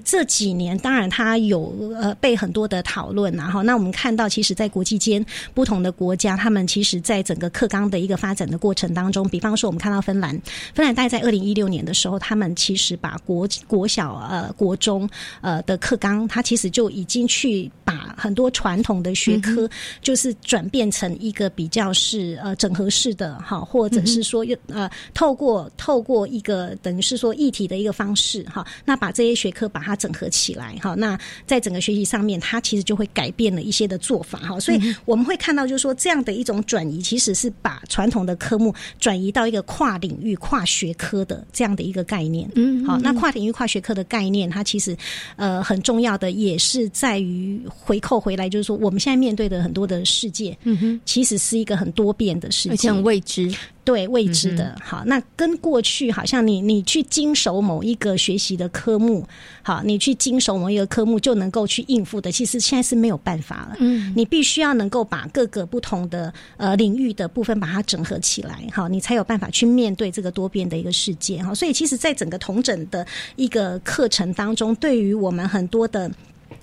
[0.06, 5.22] 这几年，当然它有呃被很多的讨论，然后那我们看到，其实，在国际间
[5.52, 10.30] 不同的国家，他们其实在整个课纲的一个发展的过程当中，比方说我们看到芬兰，
[10.72, 15.06] 芬兰大概在二零一六年的时候，他们其实把国国小呃国中
[15.42, 19.68] 呃的课纲，它其实就已经去把很多传统的学科，
[20.00, 24.42] 就是转变成一个比较是呃整合式的哈，或者是说。
[24.68, 42.48] 呃，透过透过一个等于是说议题的一个方式哈，那把这些学科把它整合起来哈，那在整个学习上面，它其实就会改变了一些的做法哈，所以我们会看到就是说这样的一种转移，其实是把传统的科目转移到一个跨领域、跨学科的这样的一个概念。
[42.54, 44.96] 嗯，好，那跨领域、跨学科的概念，它其实
[45.36, 53.52] 呃很重要的也是在于回扣回来，就是说我们现在面对的很多的世界，嗯哼，其实是一个很多变的世界，很未知。
[53.84, 59.26] 对未知的，好，那跟过去好像你你去经手某一个学习的科目，
[59.62, 63.76] 好，你去经手某一个科目就能够去应付的，其实现在是没有办法了。
[63.78, 71.42] 嗯，你必须要能够把各个不同的呃领域的部分把它整合起来，好，你才有办法去面对这个多变的一个世界。
[71.42, 76.10] 哈，所以其实，在整个同整的一个课程当中，对于我们很多的。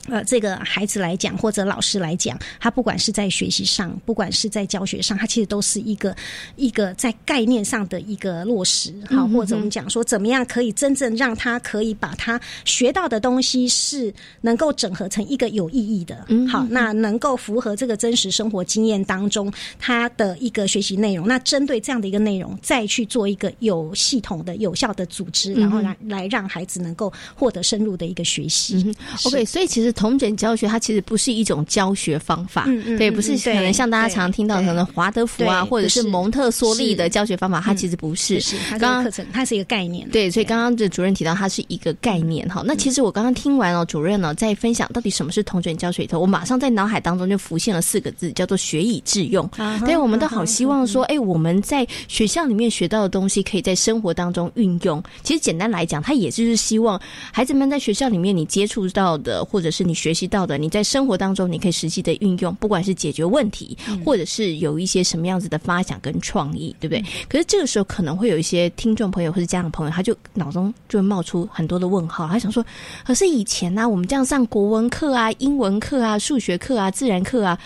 [0.09, 6.15] 呃，这个孩子来讲，或者老师来讲，他不管是在学习上，不管是在教学上，他其实都是一个
[6.55, 14.11] 一个在概念上的一个落实，好，或者我们讲说，怎么样可以真正让他可以把他学到的东西是
[14.41, 21.27] 能够整合成一个有意义的，好，那能够符合这个真实生活经验当中他的一个学习内容。
[21.27, 28.91] 那针对这样的一个内容，再去做一个有系统的、有效的组织，然后来来让孩子能够获得深入的一个学习。
[29.25, 29.90] OK，所以其实。
[29.91, 32.65] 同整教学，它其实不是一种教学方法，
[32.97, 38.41] 对，不是可能像大家常听到可能华德福啊，或者是蒙特梭利的教学方法，它其实不是。
[38.71, 40.07] 刚刚课程，它是一个概念。
[40.09, 42.61] 对，所以刚刚的主任提到它是一个概念哈。
[42.65, 49.49] 那其实我刚刚听完了主任呢在分享到底什么是同整教学里头，我马上在脑海当中就浮现了四个字，叫做学以致用。
[49.85, 55.01] 对，我们都好希望说，哎，我们在学校里面学到的东西，可以在生活当中运用。
[55.23, 56.99] 其实简单来讲，它也就是希望
[57.31, 67.03] 孩子们在学校里面你接触到的，或者是你学习到的，你在生活当中你可以实际的运用，不管是解决问题，或者是有一些什么样子的发想跟创意，对不对？
[67.27, 72.65] 可是这个时候可能会有一些听众朋友或者家长朋友，他就脑中就会冒出很多的问号，他想说：
[73.05, 77.57] 可是以前呢，我们这样上国文课啊、英文课啊、数学课啊、自然课啊。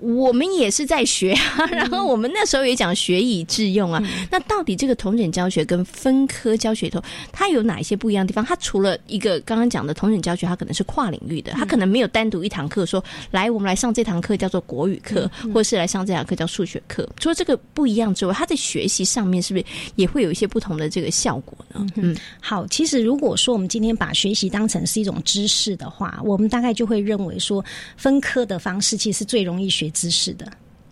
[0.00, 4.02] 我们也是在学啊，然后我们那时候也讲学以致用啊。
[4.30, 8.42] 那到底这个同整教学跟分科教学头，它有哪一些不一样的地方？
[8.44, 17.06] 它除了一个刚刚讲的同整教学，它可能是跨领域的，它可能没有单独一堂课说来我们来上这堂课叫做国语课，或是来上这堂课叫数学课。
[17.18, 19.64] 除了这个不一样之外，它在学习上面是不是
[19.96, 21.86] 也会有一些不同的这个效果呢？
[21.96, 27.62] 嗯，好，其实如果说我们今天把学习当成是一种知识的话，我们大概就会认为说
[27.98, 29.89] 分科的方式其实是最容易学。
[29.90, 30.50] 姿势的。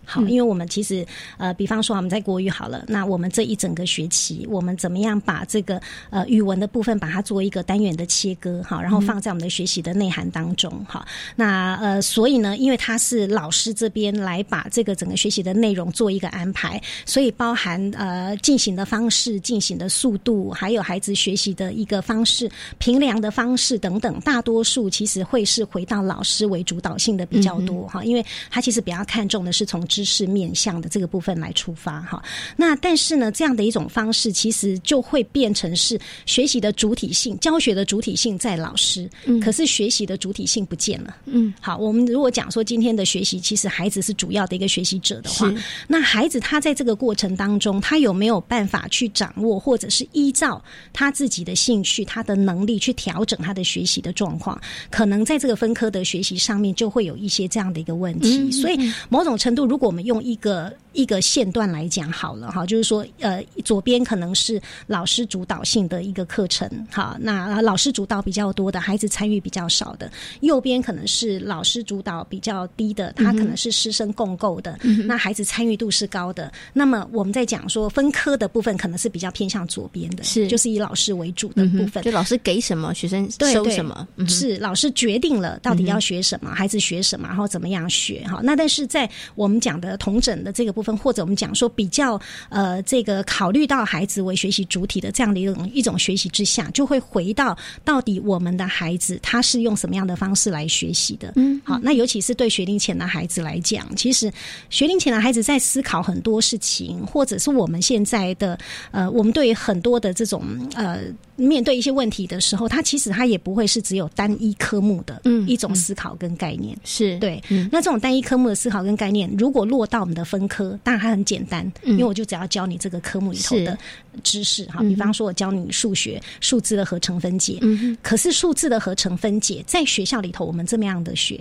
[0.09, 1.05] 好，因为我们其实
[1.37, 32.23] 呃，比方说我们在国语好了，那我们这一整个学期，我们怎么样把这个呃语文的部分把它做一个单元的切割，好，然后放在我们的学习的内涵当中，好，那呃，所以呢，因为他是老师这边来把这个整个学习的内容做一个安排，所以包含呃进行的方式、进行的速度，还有孩子学习的一个方式、评量的方式等等，大多数其实会是回到老师为主导性的比较多哈，因为他其实比较看重的是从知知识面向的这个部分来出发哈。
[32.55, 41.17] 那但是呢，这样的一种方式其实就会变成是学习的主体性、教学的主体性在老师，嗯可是学习的主体性不见了。
[41.25, 45.53] 嗯，好，我们如果讲说今天的学习，其实孩子是主要的一个学习者的话，
[45.85, 54.59] 那孩子他在这个过程当中，他有没有办法去掌握，或者是依照他自己的兴趣、他的能力去调整他的学习的状况？
[54.89, 58.49] 可能在这个分科的学习上面，就会有一些这样的一个问题。
[58.49, 58.77] 所以
[59.09, 70.07] 某种程度，如果我们用一个一个线段来讲好了哈，就是说，呃，左边可能是老师主导性的一个课程，哈，那老师主导比较多的，孩子参与比较少的；
[70.41, 76.51] 右边可能是老师主导比较低的，他可能是师生共构的，那孩子参与度是高的。
[76.71, 80.47] 那么我们在讲说分科的部分，可能是比较偏向左边的，是。
[80.47, 88.39] 就是以老师为主的部分，就老师给什么，学生收什么，是老师决定了到底要学什么，孩子学什么，然后怎么样学，哈。
[88.43, 92.19] 那但是在我们讲的同整的这个部分，或者我们讲说比较
[92.49, 101.33] 呃，这个考虑到孩子为学习主体的这样的一种一种学习之下，就会回到到底我们的孩子他是用什么样的方式来学习的？
[101.35, 104.31] 嗯，好，那尤其是对学龄前的孩子来讲，其实
[104.69, 108.57] 学龄前的孩子在思考很多事情，或者是我们现在的
[108.91, 110.43] 呃，我们对于很多的这种
[110.75, 110.99] 呃。
[111.39, 117.41] 面对一些问题的时候，它其实它也不会是只有单一科目的一种思考跟概念，是对。
[117.71, 123.77] 那这种单一科目的思考跟概念，如果落到我们的分科，当然它很简单，因为我就只要教你这个科目里头的
[124.23, 124.81] 知识哈。
[124.81, 127.59] 比方说，我教你数学数字的合成分解，
[128.01, 131.39] 可是数字的合成分解在学校里头我们这么样的学，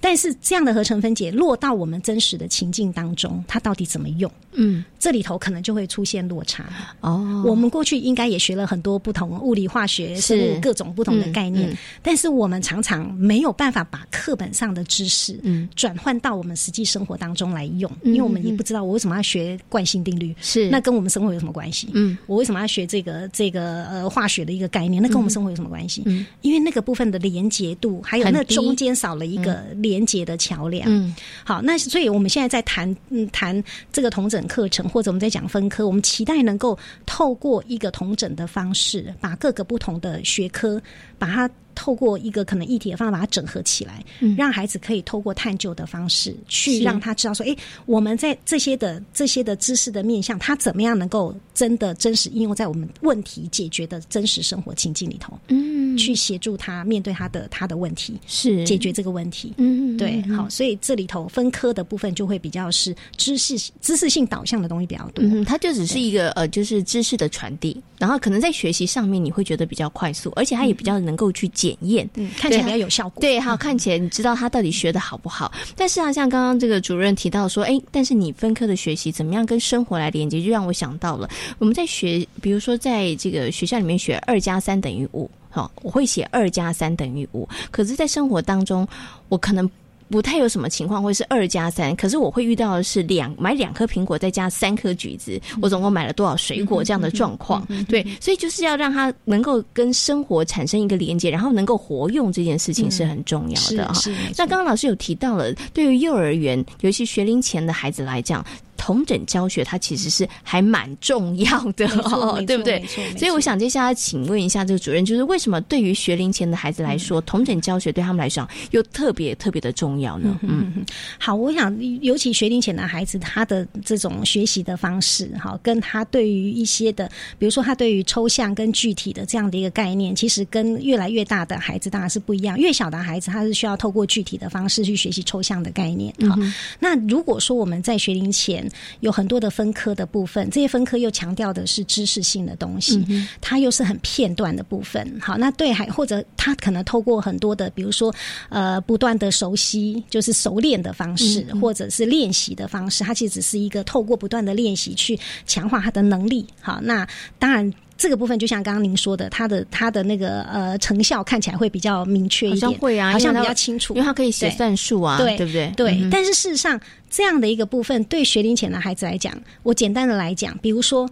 [0.00, 4.30] 但是这样的合成分解落到我们真实的情境当中，它到底怎么用？
[4.52, 6.64] 嗯，这里头可能就会出现落差。
[7.00, 9.33] 哦，我们过去应该也学了很多不同。
[9.40, 15.38] 物理、化学、生物各种不同的概念，但是我们常常没有办法把课本上的知识
[15.74, 21.88] 转换到我们实际生活当中来用，因为我们也不知道我为什么要学惯性定律，是那跟我们生活有什么关系？
[21.94, 25.02] 嗯，我为什么要学这个这个呃化学的一个概念？
[25.02, 26.02] 那跟我们生活有什么关系？
[26.06, 30.88] 嗯，因为那个部分的连接度，还有那中间少了一个连接的桥梁。
[30.88, 31.14] 嗯，
[31.44, 33.62] 好，那所以我们现在在谈嗯谈
[33.92, 39.14] 这个同整课程，或者我们在讲分科，我们期待能够透过一个同整的方式。
[39.24, 40.82] 把各个不同的学科，
[41.18, 41.48] 把它。
[41.74, 44.04] 透过一个可能议题的方法把它整合起来，
[44.36, 47.56] 让孩子可以透过探究的方式去让他知道说，哎，
[47.86, 58.64] 我们在这些的这些的知识的面向，他怎么样能够真的真实应用在我们问题解决的真实生活情境里头，嗯，去协助他面对他的他的问题，是。
[58.64, 71.48] 解决这个问题，嗯，对，好，所以这里头分科的部分就会比较是知识知识性导向的东西比较多，它就只是一个呃，就是知识的传递，然后可能在学习上面你会觉得比较快速，而且它也比较能够去。
[71.64, 73.20] 检验，嗯，看起来比较有效果。
[73.20, 75.50] 对，好，看起来你知道他到底学的好不好。
[75.74, 88.86] 但是啊，像刚刚这个主任提到说，哎，但是你分科的学习怎么样跟生活来连接，就让我想到了我们在学，比如说在这个学校里面学二加三等于五，好，我会写二加三等于五，可是，在生活当中，
[89.30, 89.70] 我可能。
[90.08, 97.66] 不太有什么情况会是二加三，可是我会遇到的是两买两颗苹果再加三颗橘子，我总共买了多少水果这样的状况。
[97.88, 104.00] 对，所以就是要让他能够跟生活产生一个连接，然后能够活用这件事情是很重要的哈。
[104.36, 108.44] 那刚刚老师有提到了，对于幼儿园，尤其学龄前的孩子来讲。
[108.84, 112.84] 同整教学它其实是还蛮重要的哦，对不对？
[113.16, 120.38] 所以我想接下来请问一下这个主任，就是为什么对于学龄前的孩子来说，同整教学对他们来讲又特别特别的重要呢？
[120.42, 120.84] 嗯，
[121.18, 132.58] 好，我想尤其学龄前的孩子，他的这种学习的方式，哈，跟他对于一些的，比如说他对于抽象跟具体的这样的一个概念，其实跟越来越大的孩子当然是不一样。
[132.58, 136.12] 越小的孩子，他是需要透过具体的方式去学习抽象的概念。
[136.28, 136.36] 好，
[136.78, 138.70] 那如果说我们在学龄前，
[139.00, 143.04] 有很多的分科的部分，这些分科又强调的是知识性的东西，
[143.40, 145.18] 它又是很片段的部分。
[145.20, 148.14] 好，那对还或者他可能透过很多的，比如说
[148.48, 156.46] 呃，不断的熟悉，就是熟练的方式，或者是练习的方式，它其实只是一个透过不断的练习去强化他的能力。
[156.60, 157.06] 好，那
[157.38, 157.72] 当然。
[157.96, 165.72] 这个部分就像刚刚您说的，它的它的那个呃成效看起来会比较明确一点，会啊，好像比较清楚，因为它可以写算术啊，对对不对？
[165.76, 166.08] 对。
[166.10, 169.32] 但是事实上，这样的一个部分对学龄前的孩子来讲，
[169.62, 171.08] 我简单的来讲，比如说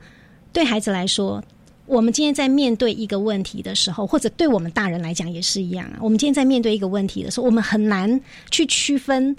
[0.52, 1.42] 对孩子来说，
[1.86, 5.98] 我们今天在面对一个问题的时候，或者对我们大人来讲也是一样啊。
[6.00, 8.20] 我们今天在面对一个问题的时候，我们很难
[8.50, 9.34] 去区分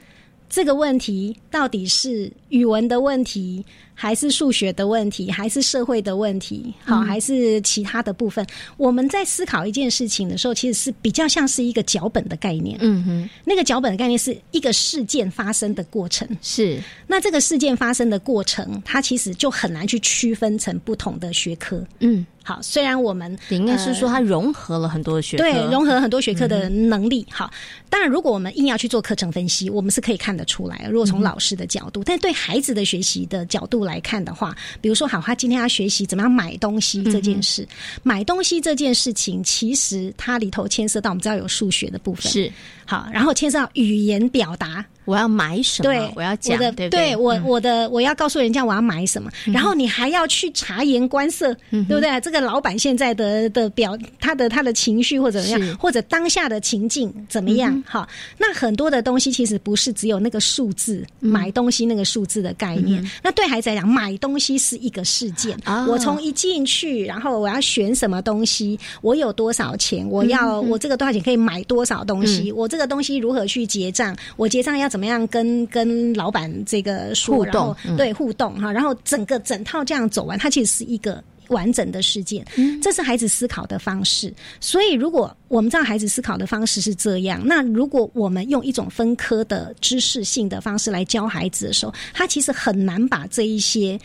[0.50, 3.66] 这个问题到底是语文的问题。
[3.94, 8.46] 还是数学的问题，还是社会的问题，好，还是其他的部分？
[8.78, 12.78] 我们在思考一件事情的时候，其实是比较像是一个脚本的概念。
[12.82, 16.28] 嗯哼，那个脚本的概念是一个事件发生的过程。
[16.41, 21.86] 是，那这个事件发生的过程，它其实就很难去区分成不同的学科。
[22.00, 22.26] 嗯。
[22.46, 27.26] 好，虽然我们应该是说它融合了很多学科，对，融合很多学科的能力。
[27.32, 27.50] 好，
[27.89, 30.86] 当然，如果我们硬要去做课程分析，我们是可以看得出来。
[30.91, 37.67] 如果从老师的角度，但对孩子的学习的角度来看的话，比如说，好，他今天要学习怎么样买东西这件事，
[38.01, 42.51] 买东西这件事情，其实它里头牵涉到我们知道有数学的部分，是。
[42.86, 44.86] 好，然后牵涉到语言表达。
[45.06, 45.89] 我要买什么？
[45.89, 47.16] 对，我要讲，对对？
[47.16, 52.22] 我我的我要告诉人家我要买什么，然后你还要去察言观色，对不对？
[52.22, 57.84] 这个老板现在的的表，他的他的情绪或者怎么样，或者当下的情境怎么样？
[57.86, 63.04] 好，那很多的东西其实不是只有那个数字买东西那个数字的概念。
[63.22, 65.58] 那对孩子来讲，买东西是一个事件。
[65.89, 74.89] 我从一进去，然后我要选什么东西，我有多少钱，我要我这个多少钱可以买多少东西，我这个东西如何去结账，我结账要。
[74.94, 77.76] 怎么样跟跟老板这个说互动？
[77.98, 82.46] 对互动哈，然后整个整套这样走完，它其实是一个完整的事件。
[82.80, 84.32] 这是孩子思考的方式。
[84.60, 94.00] 所以，如果我们知道孩子思考的方式是这样，那如果我们用一种分科的知识性的方式来教孩子的时候，他其实很难把这一些。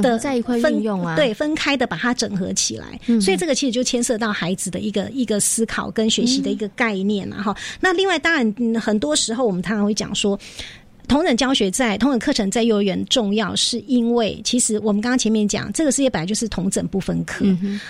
[0.00, 7.56] 的在一块运用啊，对，分开的把它整合起来，所以这个其实就牵涉到孩子的一个一个思考跟学习的一个概念了哈。
[7.80, 10.38] 那另外，当然很多时候我们常常会讲说，
[11.08, 17.44] 同等教学在同等课程在幼儿园重要，是因为其实我们刚刚前面讲，这个世界本来就是同整不分科，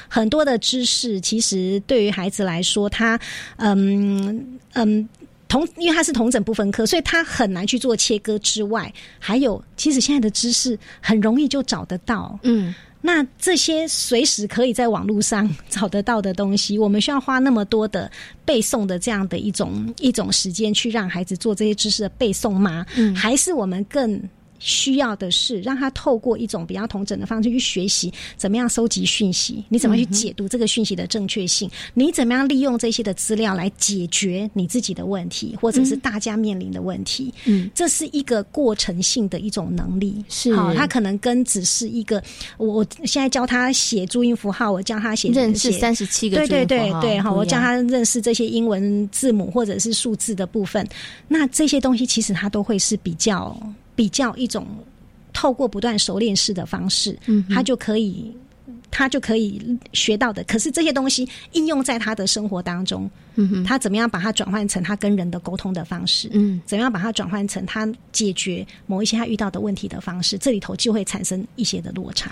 [0.08, 3.18] 很多的知识其实对于孩子来说，他
[3.56, 5.08] 嗯嗯。
[5.50, 8.38] 同，因为它是同整不分科，所以它很难去做切割。
[8.38, 12.38] 之外，还有，其实现在的知识很容易就找得到。
[12.44, 18.10] 嗯，那这些随时可以在网络上 找得到的东西，我们需要花那么多的
[18.44, 22.86] 背诵的这样的一种一种时间去让孩子做这些知识的背诵吗？
[22.96, 24.22] 嗯，还是我们更？
[24.60, 29.64] 需要的是让他透过一种比较同整的方式去学习，怎么样收集讯息？
[29.68, 31.68] 你怎么去解读这个讯息的正确性？
[31.94, 37.32] 你怎么样利用这些的资料来解决你自己的问题，或者是大家面临的问题？
[37.46, 40.22] 嗯，这是一个过程性的一种能力。
[40.28, 42.22] 是，他可能跟只是一个，
[42.58, 50.86] 我现在教他写注音符号，我教他写认识三十七个，对对对对，好，我教他认识这些英文字母或者是数字的部分。
[51.26, 53.58] 那这些东西其实他都会是比较。
[54.00, 54.66] 比较一种
[55.30, 58.34] 透过不断熟练式的方式，嗯，他就可以，
[58.90, 60.42] 他就可以学到的。
[60.44, 66.30] 可是这些东西应用在他的生活当中，嗯哼，他怎么样把它转换成他跟人的沟通的方式？
[66.32, 70.38] 嗯，怎么样把它转换成他解决某一些他遇到的问题的方式？
[70.38, 72.30] 这里头就会产生一些的落差。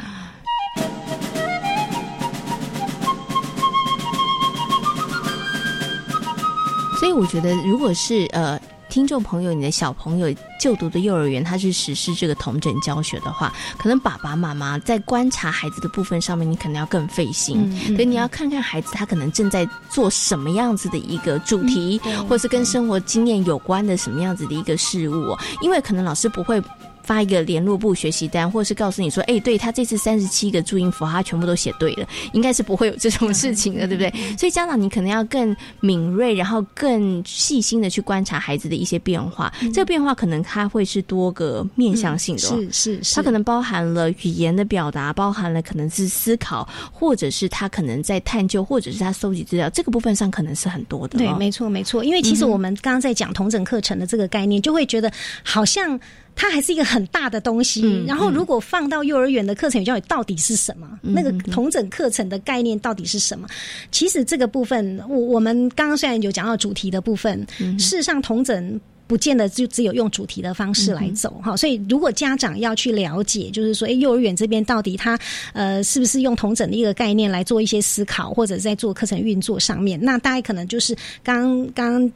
[6.98, 8.58] 所以我觉得，如果是呃。
[8.88, 17.70] 听众朋友，你的小朋友就读的幼儿园，他是实施这个同整教学的话，可能爸爸妈妈在观察孩子的部分上面，你可能要更费心。
[17.88, 26.62] 所以你要看看孩子他可能正在做什么样子的一个主题，或是跟生活经验有关的什么样子的一个事物，因为可能老师不会。
[27.08, 34.36] 发一个联络部学习单，或者是告诉你说，哎，对他这次三十七个注音符号，他全部都写对了，应该是不会有这种事情的，对不对？
[34.36, 39.50] 所以家长你可能要更敏锐，然后更细心的去观察孩子的一些变化。
[39.72, 51.16] 这个变化可能他会是多个面向性的，是是是，他可能包含了语言的表达，包含了可能是思考，或者是他可能在探究，或者是他搜集资料，这个部分上可能是很多的。
[51.16, 55.10] 对，没错没错，因为其实我们刚刚在讲同整课程的这个概念，就会觉得
[55.42, 55.98] 好像。
[56.40, 60.88] 它还是一个很大的东西，然后如果放到幼儿园的课程教育，到底是什么？
[61.02, 63.48] 那个同整课程的概念到底是什么？
[63.90, 67.44] 其实这个部分，我我们刚刚虽然有讲到主题的部分，
[67.76, 68.80] 事实上同整。
[69.08, 75.18] 不见得就只有用主题的方式来走哈，所以如果家长要去了解，就是说，哎，幼儿园这边到底他
[75.54, 80.94] 呃是不是用同整的一个概念来做一些思考，或者在做课程运作上面，那大概可能就是
[81.24, 82.08] 刚刚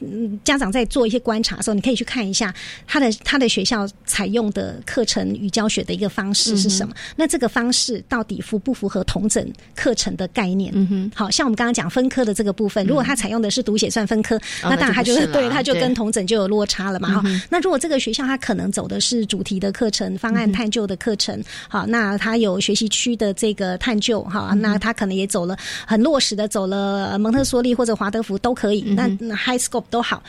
[0.45, 2.55] 家长在做一些观察的时候，你可以去看一下
[2.87, 10.71] 他的他的学校采用的课程与教学的一个方式是什么，那这个方式到底符不符合同整课程的概念？
[10.75, 16.82] 嗯哼，好像我们刚刚讲分科的这个部分，如果他采用的是读写算分科，那当然他就是 对他就跟同整就有落差。
[16.91, 25.57] 了嘛哈，那如果这个学校他可能走的是主题的课程、方案探究的课程，好，那他有学习区的这个探究哈，那他可能也走了
[25.87, 30.23] 很落实的走了蒙特梭利或者华德福都可以，那 high scope 都好。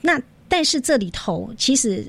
[0.00, 2.06] 那但是这里头其实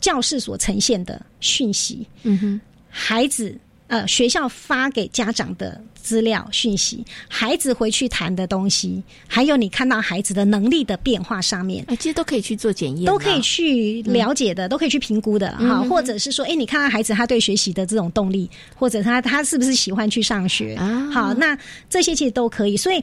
[0.00, 3.56] 教室所呈现的讯息，嗯哼，孩子
[3.92, 5.80] 呃学校发给家长的。
[6.02, 15.80] 资料讯息，孩子回去谈的东西，还有你看到孩子的能力的变化上面，其实都可以去做检验，都可以去了解的，都可以去评估的哈。
[15.84, 20.76] 或者是说，哎，你看到孩子他对学习的这种动力，或者他他是不是喜欢去上学？
[21.12, 21.56] 好，那
[21.88, 22.76] 这些其实都可以。
[22.76, 23.00] 所以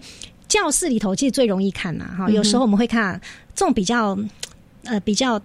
[0.49, 2.29] 教室里头其实最容易看呐，哈。
[2.29, 3.19] 有时候我们会看
[3.55, 4.19] 这种比较
[4.83, 5.41] 呃比较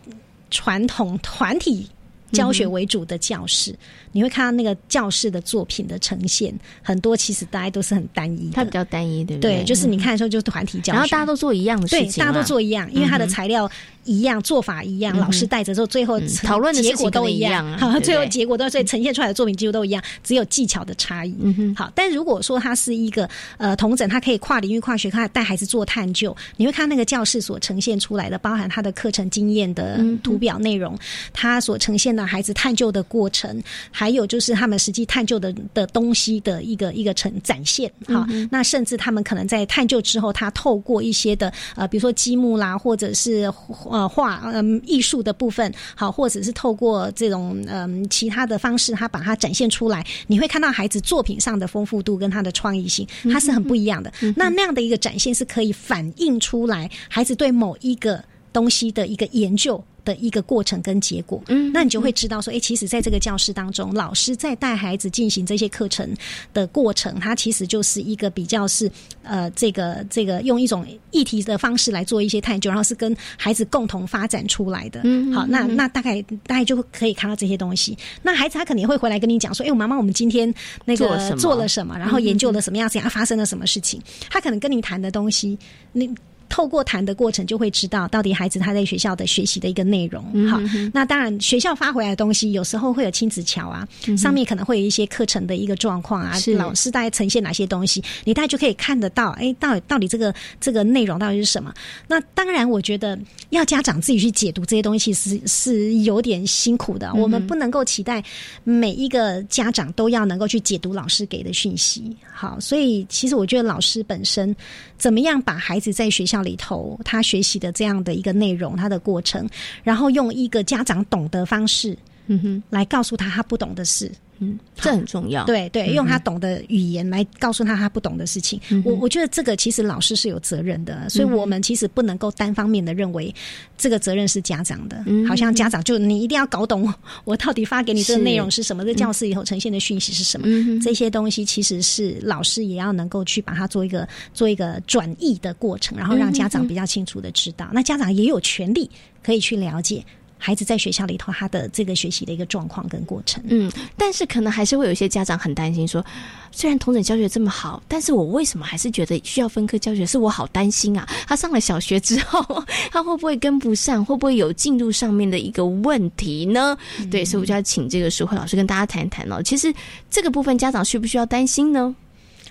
[0.51, 1.88] 传统团体
[2.32, 3.72] 教学为主的教室。
[4.14, 9.56] 你会看到那个教室的作品的呈现，很多其实大家都是很单一，它比较单一，对不对？
[9.56, 13.68] 对，就是你看的时候就是团体教学，然后大家都做一样的事情，大家都做一样，因为它的材料
[14.04, 21.34] 一样，做法一样，老师带着之后，最后讨论的结果都一样，好，最后结果都所以呈现出来的作品几乎都一样，只有技巧的差异。
[21.76, 30.96] 好，但如果说它是一个呃同整，它可以跨领域、跨学科带孩子做探究，你会看那个教室所呈现出来的，包含他的课程经验的图表内容，
[31.32, 33.60] 他所呈现的孩子探究的过程，
[33.90, 34.78] 还有就是他们。
[34.84, 43.50] 实际探究的的东西的一个一个呈展现，好，那甚至他们可能在探究之后，他透过一些的呃，比如说积木啦，或者是
[43.90, 54.12] 呃画嗯艺术的部分，好，或者是透过这种嗯其他的方式，他把它展现出来，你会看到孩子作品上的丰富度跟他的创意性，它是很不一样的。
[54.36, 58.22] 那那样的一个展现是可以反映出来孩子对某一个
[58.55, 59.84] 东西的一个研究。
[60.05, 66.07] 的一个过程跟结果，嗯，那你就会知道说，哎，其实在这个教室当中，老师在带孩子进行这些课程
[66.52, 68.90] 的过程，它其实就是一个比较是
[69.22, 75.00] 呃，这个这个用一种议题的方式来做一些探究，然后是跟孩子共同发展出来的。
[75.05, 77.96] 嗯，好，那那大概大概就可以看到这些东西。
[78.20, 83.98] 那孩子他肯定会回来跟你讲说，哎，我妈妈，我们今天那个做了什么，然后研究了什么样子，啊，发生了什么事情？
[84.28, 85.59] 他可能跟你谈的东西，
[85.92, 86.14] 你。
[86.49, 90.22] 透过谈的过程，就会知道到底孩子他在学校的学习的一个内容。
[90.49, 90.61] 好，
[90.92, 93.86] 那当然学校发回来的东西，有时候会有亲子桥啊，
[94.16, 99.30] 上面可能会有一些课程的一个状况啊，老师大概呈现哪些东西，你大概就可以看得到。
[99.30, 101.72] 哎，到底到底这个这个内容到底是什么？
[102.07, 103.18] 那当然，我觉得
[103.51, 107.12] 要家长自己去解读这些东西是是有点辛苦的。
[107.14, 108.22] 我们不能够期待
[108.64, 112.16] 每一个家长都要能够去解读老师给的讯息。
[112.32, 114.55] 好，所以其实我觉得老师本身
[114.99, 119.49] 怎么样把孩子在学校里头他学习的这样的一个内容，他的过程，
[119.82, 124.11] 然后用一个家长懂得方式，嗯哼，来告诉他他不懂的事。
[124.39, 125.45] 嗯，这很重要。
[125.45, 128.61] 对对，用他懂的语言来告诉他他不懂的事情。
[128.85, 133.32] 我我觉得这个其实老师是有责任的，所以我们其实不能够单方面的认为
[133.78, 135.05] 这个责任是家长的。
[135.28, 136.93] 好像家长就你一定要搞懂
[137.24, 140.47] 我到底发给你这个内容是什么，在教室以后呈现的讯息是什么。
[140.82, 147.68] 这些东西其实是老师也要能够去把它做一个做一个转译的过程，然后让家长比较清楚的知道。
[147.72, 148.91] 那家长也有权利
[149.22, 150.05] 可以去了解。
[150.45, 156.05] 孩子在学校里头，他的这个学习的一个状况跟过程，嗯，但是可能还是会有一些家长很担心，说
[156.53, 160.05] 虽然同等教学这么好，但是我为什么还是觉得需要分科教学？
[160.05, 161.09] 是我好担心啊！
[161.26, 164.05] 他上了小学之后， 他会不会跟不上？
[164.05, 166.76] 会不会有进度上面的一个问题呢？
[167.11, 169.42] 对，所以我就要请这个淑慧老师跟大家谈一谈哦。
[169.42, 169.72] 其实
[170.11, 171.97] 这个部分家长需不需要担心呢？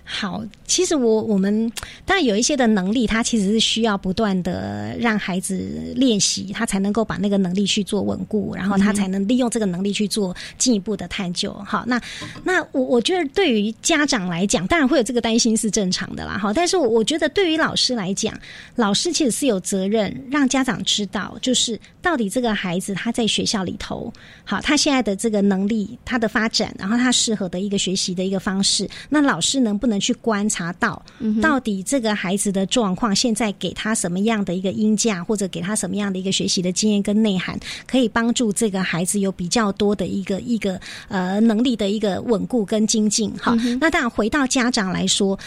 [0.05, 1.71] 好，其实我我们
[2.05, 11.53] 当然有一些的能力，他其实是需要不断的让孩子练习，他才能够把那个能力去做稳固，然后他才能利用这个能力去做进一步的探究。
[11.65, 11.99] 好，那
[12.43, 16.37] 那我我觉得对于家长来讲，当然会有这个担心是正常的啦。
[16.37, 18.37] 好，但是我觉得对于老师来讲，
[18.75, 24.11] 老师其实是有责任让家长知道，就是到底这个孩子他在学校里头，
[24.43, 29.92] 好，他现在的这个能力他的发展，然后他适合的一个学习的一个方式，那老师能不能？
[29.93, 31.01] 能去观察到，
[31.41, 43.31] 到底这个孩子的状况，现在给他什么样的一个音价，或者给他什么样的一个学习的经验跟内涵，可以帮助这个孩子有比较多的一个一个呃能力的一个稳固跟精进。
[43.39, 45.37] 好，那当然回到家长来说。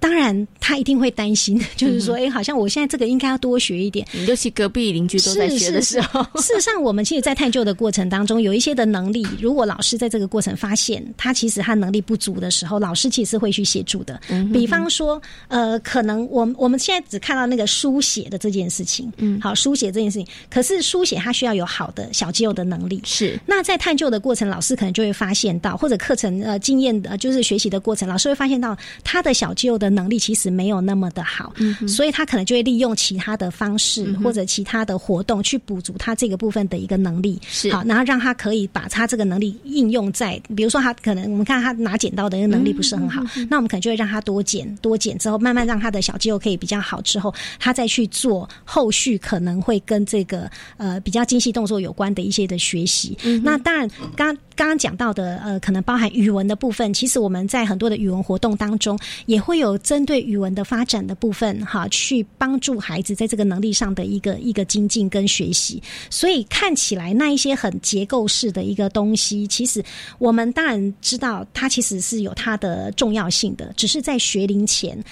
[0.00, 4.06] 当然，他一定会担心， 就是说，哎，好像我现在这个应该要多学一点。
[4.26, 14.18] 尤其隔壁邻居都在学的时候，事实上，我们其实，在探究的过程当中，有一些的能力，如果老师在这个过程发现他其实他能力不足的时候，老师其实会去协助的。
[14.54, 23.02] 比方说，呃，可能我我们现在只看到那个书写的这件事情，嗯，好，书写这件事情，可是书写它需要有好的小肌肉的能力。
[23.04, 28.74] 是，那在探究的过程，老师可能就会发现到，或者课程呃经验的，就是学习的过程，老师会发现到
[29.04, 29.89] 他的小肌肉的。
[29.90, 31.52] 能力其实没有那么的好，
[31.86, 37.70] 所以他可能就会利用其他的方式或者其他的活动去补足他这个部分的一个能力，是。
[37.72, 53.16] 好，然后让他可以把他这个能力应用在，比如说他可能我们看他拿剪刀的一个能力不是很好，那我们可能就会让他多剪多剪之后，慢慢让他的小肌肉可以比较好之后，他再去做后续可能会跟这个呃比较精细动作有关的一些的学习。
[53.42, 65.82] 那当然，刚刚刚讲到的呃，可能包含语文的部分，其实我们在很多的语文活动当中，也会有针对语文的发展的部分哈，去帮助孩子在这个能力上的一个一个精进跟学习。
[66.08, 69.82] 所以看起来那一些很结构式的一个东西，其实
[70.18, 75.02] 我们当然知道它其实是有它的重要性的，只是在学龄前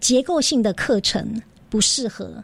[0.00, 2.42] 结构性的课程不适合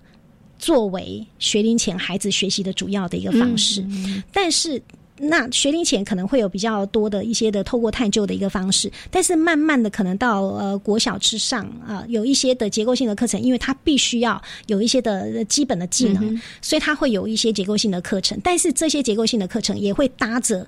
[0.59, 3.87] 作为学龄前孩子学习的主要的一个方式，
[4.33, 4.83] 但是。
[5.17, 20.67] 那学龄前可能会有比较多的一些的透过探究的一个方式，但是慢慢的可能到呃国小之上啊，有一些的结构性的课程，因为它必须要有一些的基本的技能，所以它会有一些结构性的课程，但是这些结构性的课程也会搭着。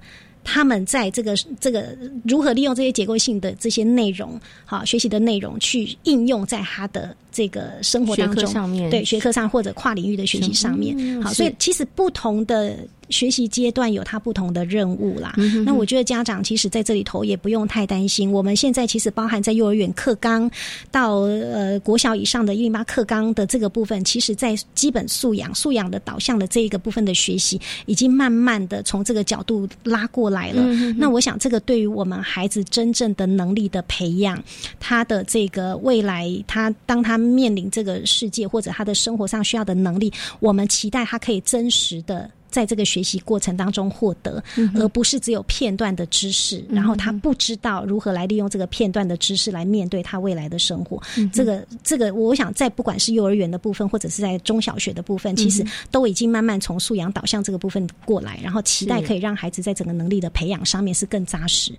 [0.49, 8.88] 他们在这个这个如何利用这些结构性的这些内容，好学习的内容去应用在他的这个生活当中，上面。
[8.88, 12.78] 对学科上或者跨领域的学习上面，好，所以其实不同的
[13.11, 15.35] 学习阶段有它不同的任务啦。
[15.65, 18.31] 那我觉得家长其实在这里头也不用太担心。
[18.31, 20.49] 我们现在其实包含在幼儿园课纲
[20.93, 30.37] 到呃国小以上的一零八课纲的这个部分，其实在基本素养、素养的导向的这一个部分的学习，已经慢慢的从这个角度拉过来。
[30.37, 30.63] 来了，
[30.99, 34.39] 那我想这个对于我们孩子真正的能力的培养，
[34.79, 42.31] 他的这个未来，他当他面临这个世界或者他的生活上需要的能力，我们期待他可以真实的。
[42.51, 44.42] 在这个学习过程当中获得，
[44.74, 51.01] 而不是只有片段的知识，然后他不知道如何来利用这个片段的知识来面对他未来的生活。
[51.32, 61.72] 这个这个，我想在不管是幼儿园的部分，或者是在中小学的部分，其实都已经慢慢从素养导向这个部分过来，然后期待可以让孩子在整个能力的培养上面是更扎实、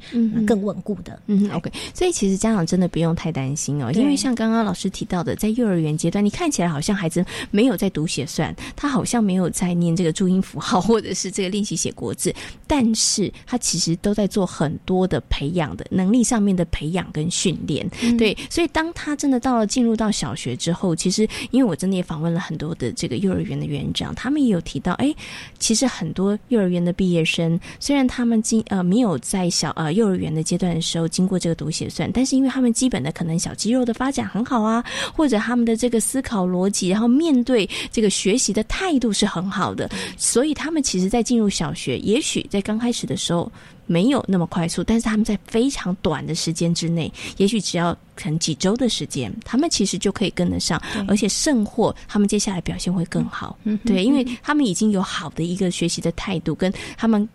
[0.45, 1.19] 更稳固的。
[1.27, 1.71] 嗯，OK。
[1.93, 10.67] 所以其实家长真的不用太担心哦，因为像刚刚老师提到的，在幼儿园阶段，你看起来好像孩子没有在读写算，他好像没有在念这个注音符号。
[10.67, 12.33] 好，或者是这个练习写国字，
[12.67, 17.89] 但是他其实都在做很多的培养的能力上面的培养跟训练。
[18.17, 25.15] 对，所以当他真的到了进入到小学之后，其实因为我真的也访问了很多的这个幼儿园的园长，他们也有提到，哎，
[25.57, 34.83] 其实很多幼儿园的毕业生，虽然他们经呃没有在小呃幼儿园的阶段的时候经过这个读写算，但是因为他们基本的可能小肌肉的发展很好啊，
[35.15, 40.46] 或者他们的这个思考逻辑，然后面对这个学习的态度是很好的，所以。
[40.53, 43.51] 他们其实，在进入小学，也许在刚开始的时候
[43.85, 53.57] 没有那么快速，但是他们在非常短的时间之内，也许只要可能几周的时间，他们其实就可以跟得上，而且甚或他们接下来表现会更好。
[53.63, 57.27] 嗯对，因为他们已经有好的一个学习的态度，跟他们。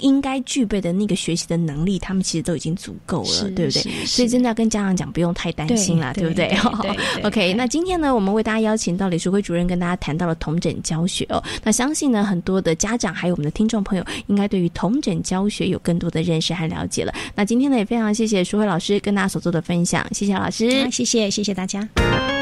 [0.00, 4.06] 应该具备的那个学习的能力，他们其实都已经足够了，对不对？
[4.06, 6.54] 所以真的要跟家长讲，不用太担心了，对不对？
[7.22, 11.42] OK，那今天呢，我们为大家邀请到李淑辉主任跟大家谈到了同诊教学哦。
[11.62, 17.12] 那相信呢，很多的家长还有我们的听众朋友，应该对于同诊教学有更多的认识和了解了。
[17.34, 22.39] 那今天呢，也非常谢谢淑辉老师跟大家所做的分享，谢谢老师，谢谢谢谢大家。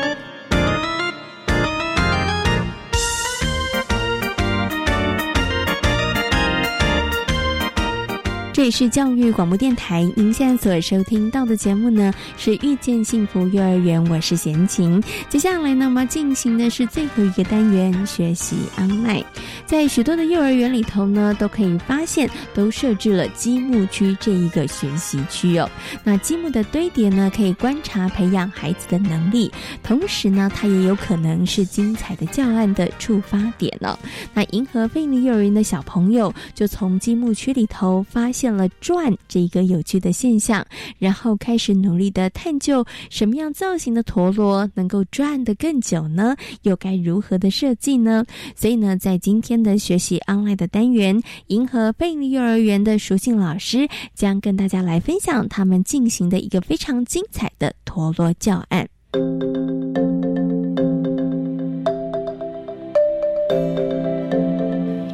[8.59, 15.01] 这里是教育广播电台，您现在所收听到的节目呢是遇见幸福幼儿园，我是贤琴。
[15.29, 19.23] 接下来呢，我们进行的是最后一个单元学习 online。
[19.65, 25.71] 在许多的幼儿园里头呢，都可以发现都设置了积木区这一个学习区哦。
[26.03, 29.49] 那积木的堆叠呢，可以观察培养孩子的能力，
[29.85, 33.97] 同时呢，它也有可能是精彩的教案的触发点了。
[34.35, 38.48] 那银河费力幼儿园的小朋友就从积木区里头发现。
[38.55, 40.67] 了转这一个有趣的现象，
[40.99, 46.37] 然后开始努力的探究什么样造型的陀螺能够转得更久呢？
[46.63, 48.25] 又该如何的设计呢？
[48.55, 58.89] 所以呢，在今天的学习 online 的单元，银河贝利幼儿园的淑信老师将跟大家来分享他们进行的一个非常精彩的陀螺教案。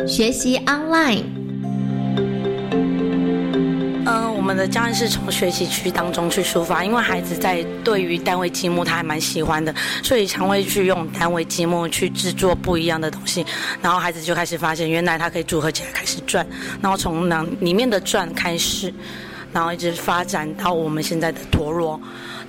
[0.07, 1.44] 学习 online。
[4.55, 13.45] 们的教案是从学习区当中去出发，因为孩子在对于单位积木他还蛮喜欢的，所以常会去用单位积木去制作不一样的东西，
[13.83, 16.47] 然后孩子就开始发现，原来他可以组合起来开始转，
[16.81, 18.95] 然后从那里面的转开始。
[19.53, 22.01] 然后一直发展到我们现在的陀螺。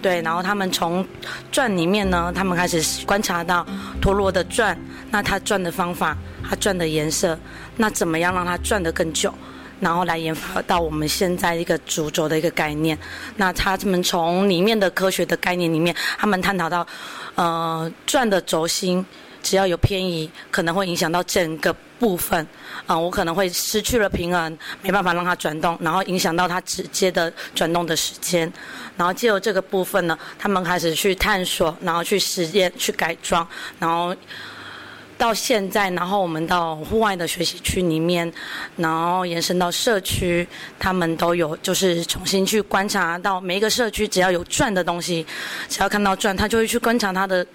[0.02, 1.06] 对，然后他们从
[1.52, 3.64] 转里面呢，他们开始观察到
[4.02, 4.76] 陀螺的转，
[5.12, 6.18] 那它转的方法，
[6.50, 7.38] 它转的颜色，
[7.78, 9.32] 那怎么样让它转得更久？
[9.80, 12.98] 然后来研发到我们现在一个主轴的一个概念。
[13.38, 16.86] 那他们从里面的科学的概念里面，他们探讨到，
[17.36, 19.06] 呃，转的轴心
[19.44, 22.48] 只要有偏移，可能会影响到整个部分。
[22.88, 28.52] 啊，我可能会失去了平衡，没办法让它转动，然后影响到它直接的转动的时间。
[28.96, 33.48] 然后借由这个部分呢，他们开始去探索，然后去实验、去改装，
[33.80, 34.16] 然后
[35.18, 38.32] 到现在，然后我们到户外的学习区里面，
[38.76, 40.48] 然后延伸到社区，
[40.78, 45.26] 他们都有就是重新去观察到每一个社区，只要有转的东西，
[45.70, 47.46] 只要看到转，他就会去观察它的。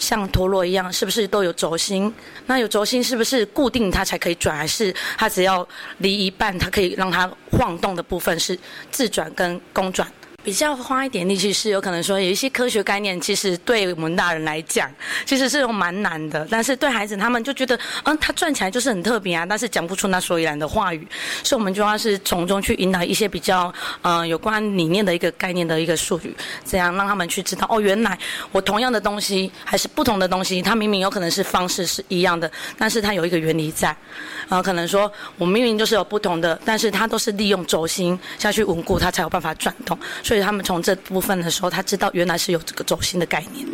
[0.00, 2.14] 像陀螺一样，是不是都有轴心？
[2.46, 8.56] 那有轴心是不是固定它才可以转，还是它只要离一半，它可以让它晃动的部分是
[8.92, 10.06] 自转跟公转？
[10.48, 14.90] 比较花一点力气是有可能说有一些科学概念，其实对我们大人来讲，
[15.26, 16.48] 其实是蛮难的。
[16.50, 21.06] 但是对孩子他们就觉得，嗯，他转起来就是很特别啊，但是讲不出那所以然的话语，
[21.44, 23.70] 所以我们就要是从中去引导一些比较，
[24.00, 26.34] 嗯，有关理念的一个概念的一个术语，
[26.64, 28.18] 这样让他们去知道，哦，原来
[28.50, 33.94] 我同样的东西还是不同的东西，它明明有可能是方式是一样的，但是它有一个原理在，
[34.48, 40.37] 啊，可能说我明明就是有不同的，但是它都是利用轴心下去稳固它才有办法转动，所以。
[40.40, 43.66] 他们从这部分的时候，他知道原来是有这个轴心的概念。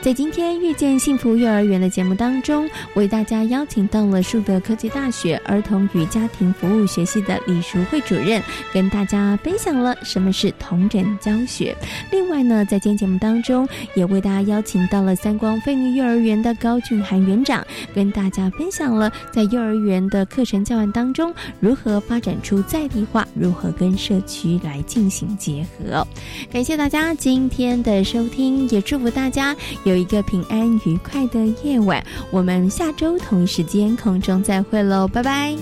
[0.00, 8.40] 在今天遇见幸福幼儿园的节目当中，为大家邀请到了树德科技大学儿童与家庭服务学系的李淑慧主任，
[8.72, 11.76] 跟大家分享了什么是同诊教学。
[12.12, 26.06] 另外呢，在今天节目当中，也为大家邀请到了三光飞女幼儿园的高俊涵园长，跟大家分享了在幼儿园的课程教案当中，如何发展出在地化，如何跟社区来进行结合。
[26.52, 29.54] 感谢大家今天的收听，也祝福大家。
[29.88, 35.56] 有一个平安愉快的夜晚，我们下周同一时间空中再会喽，拜拜。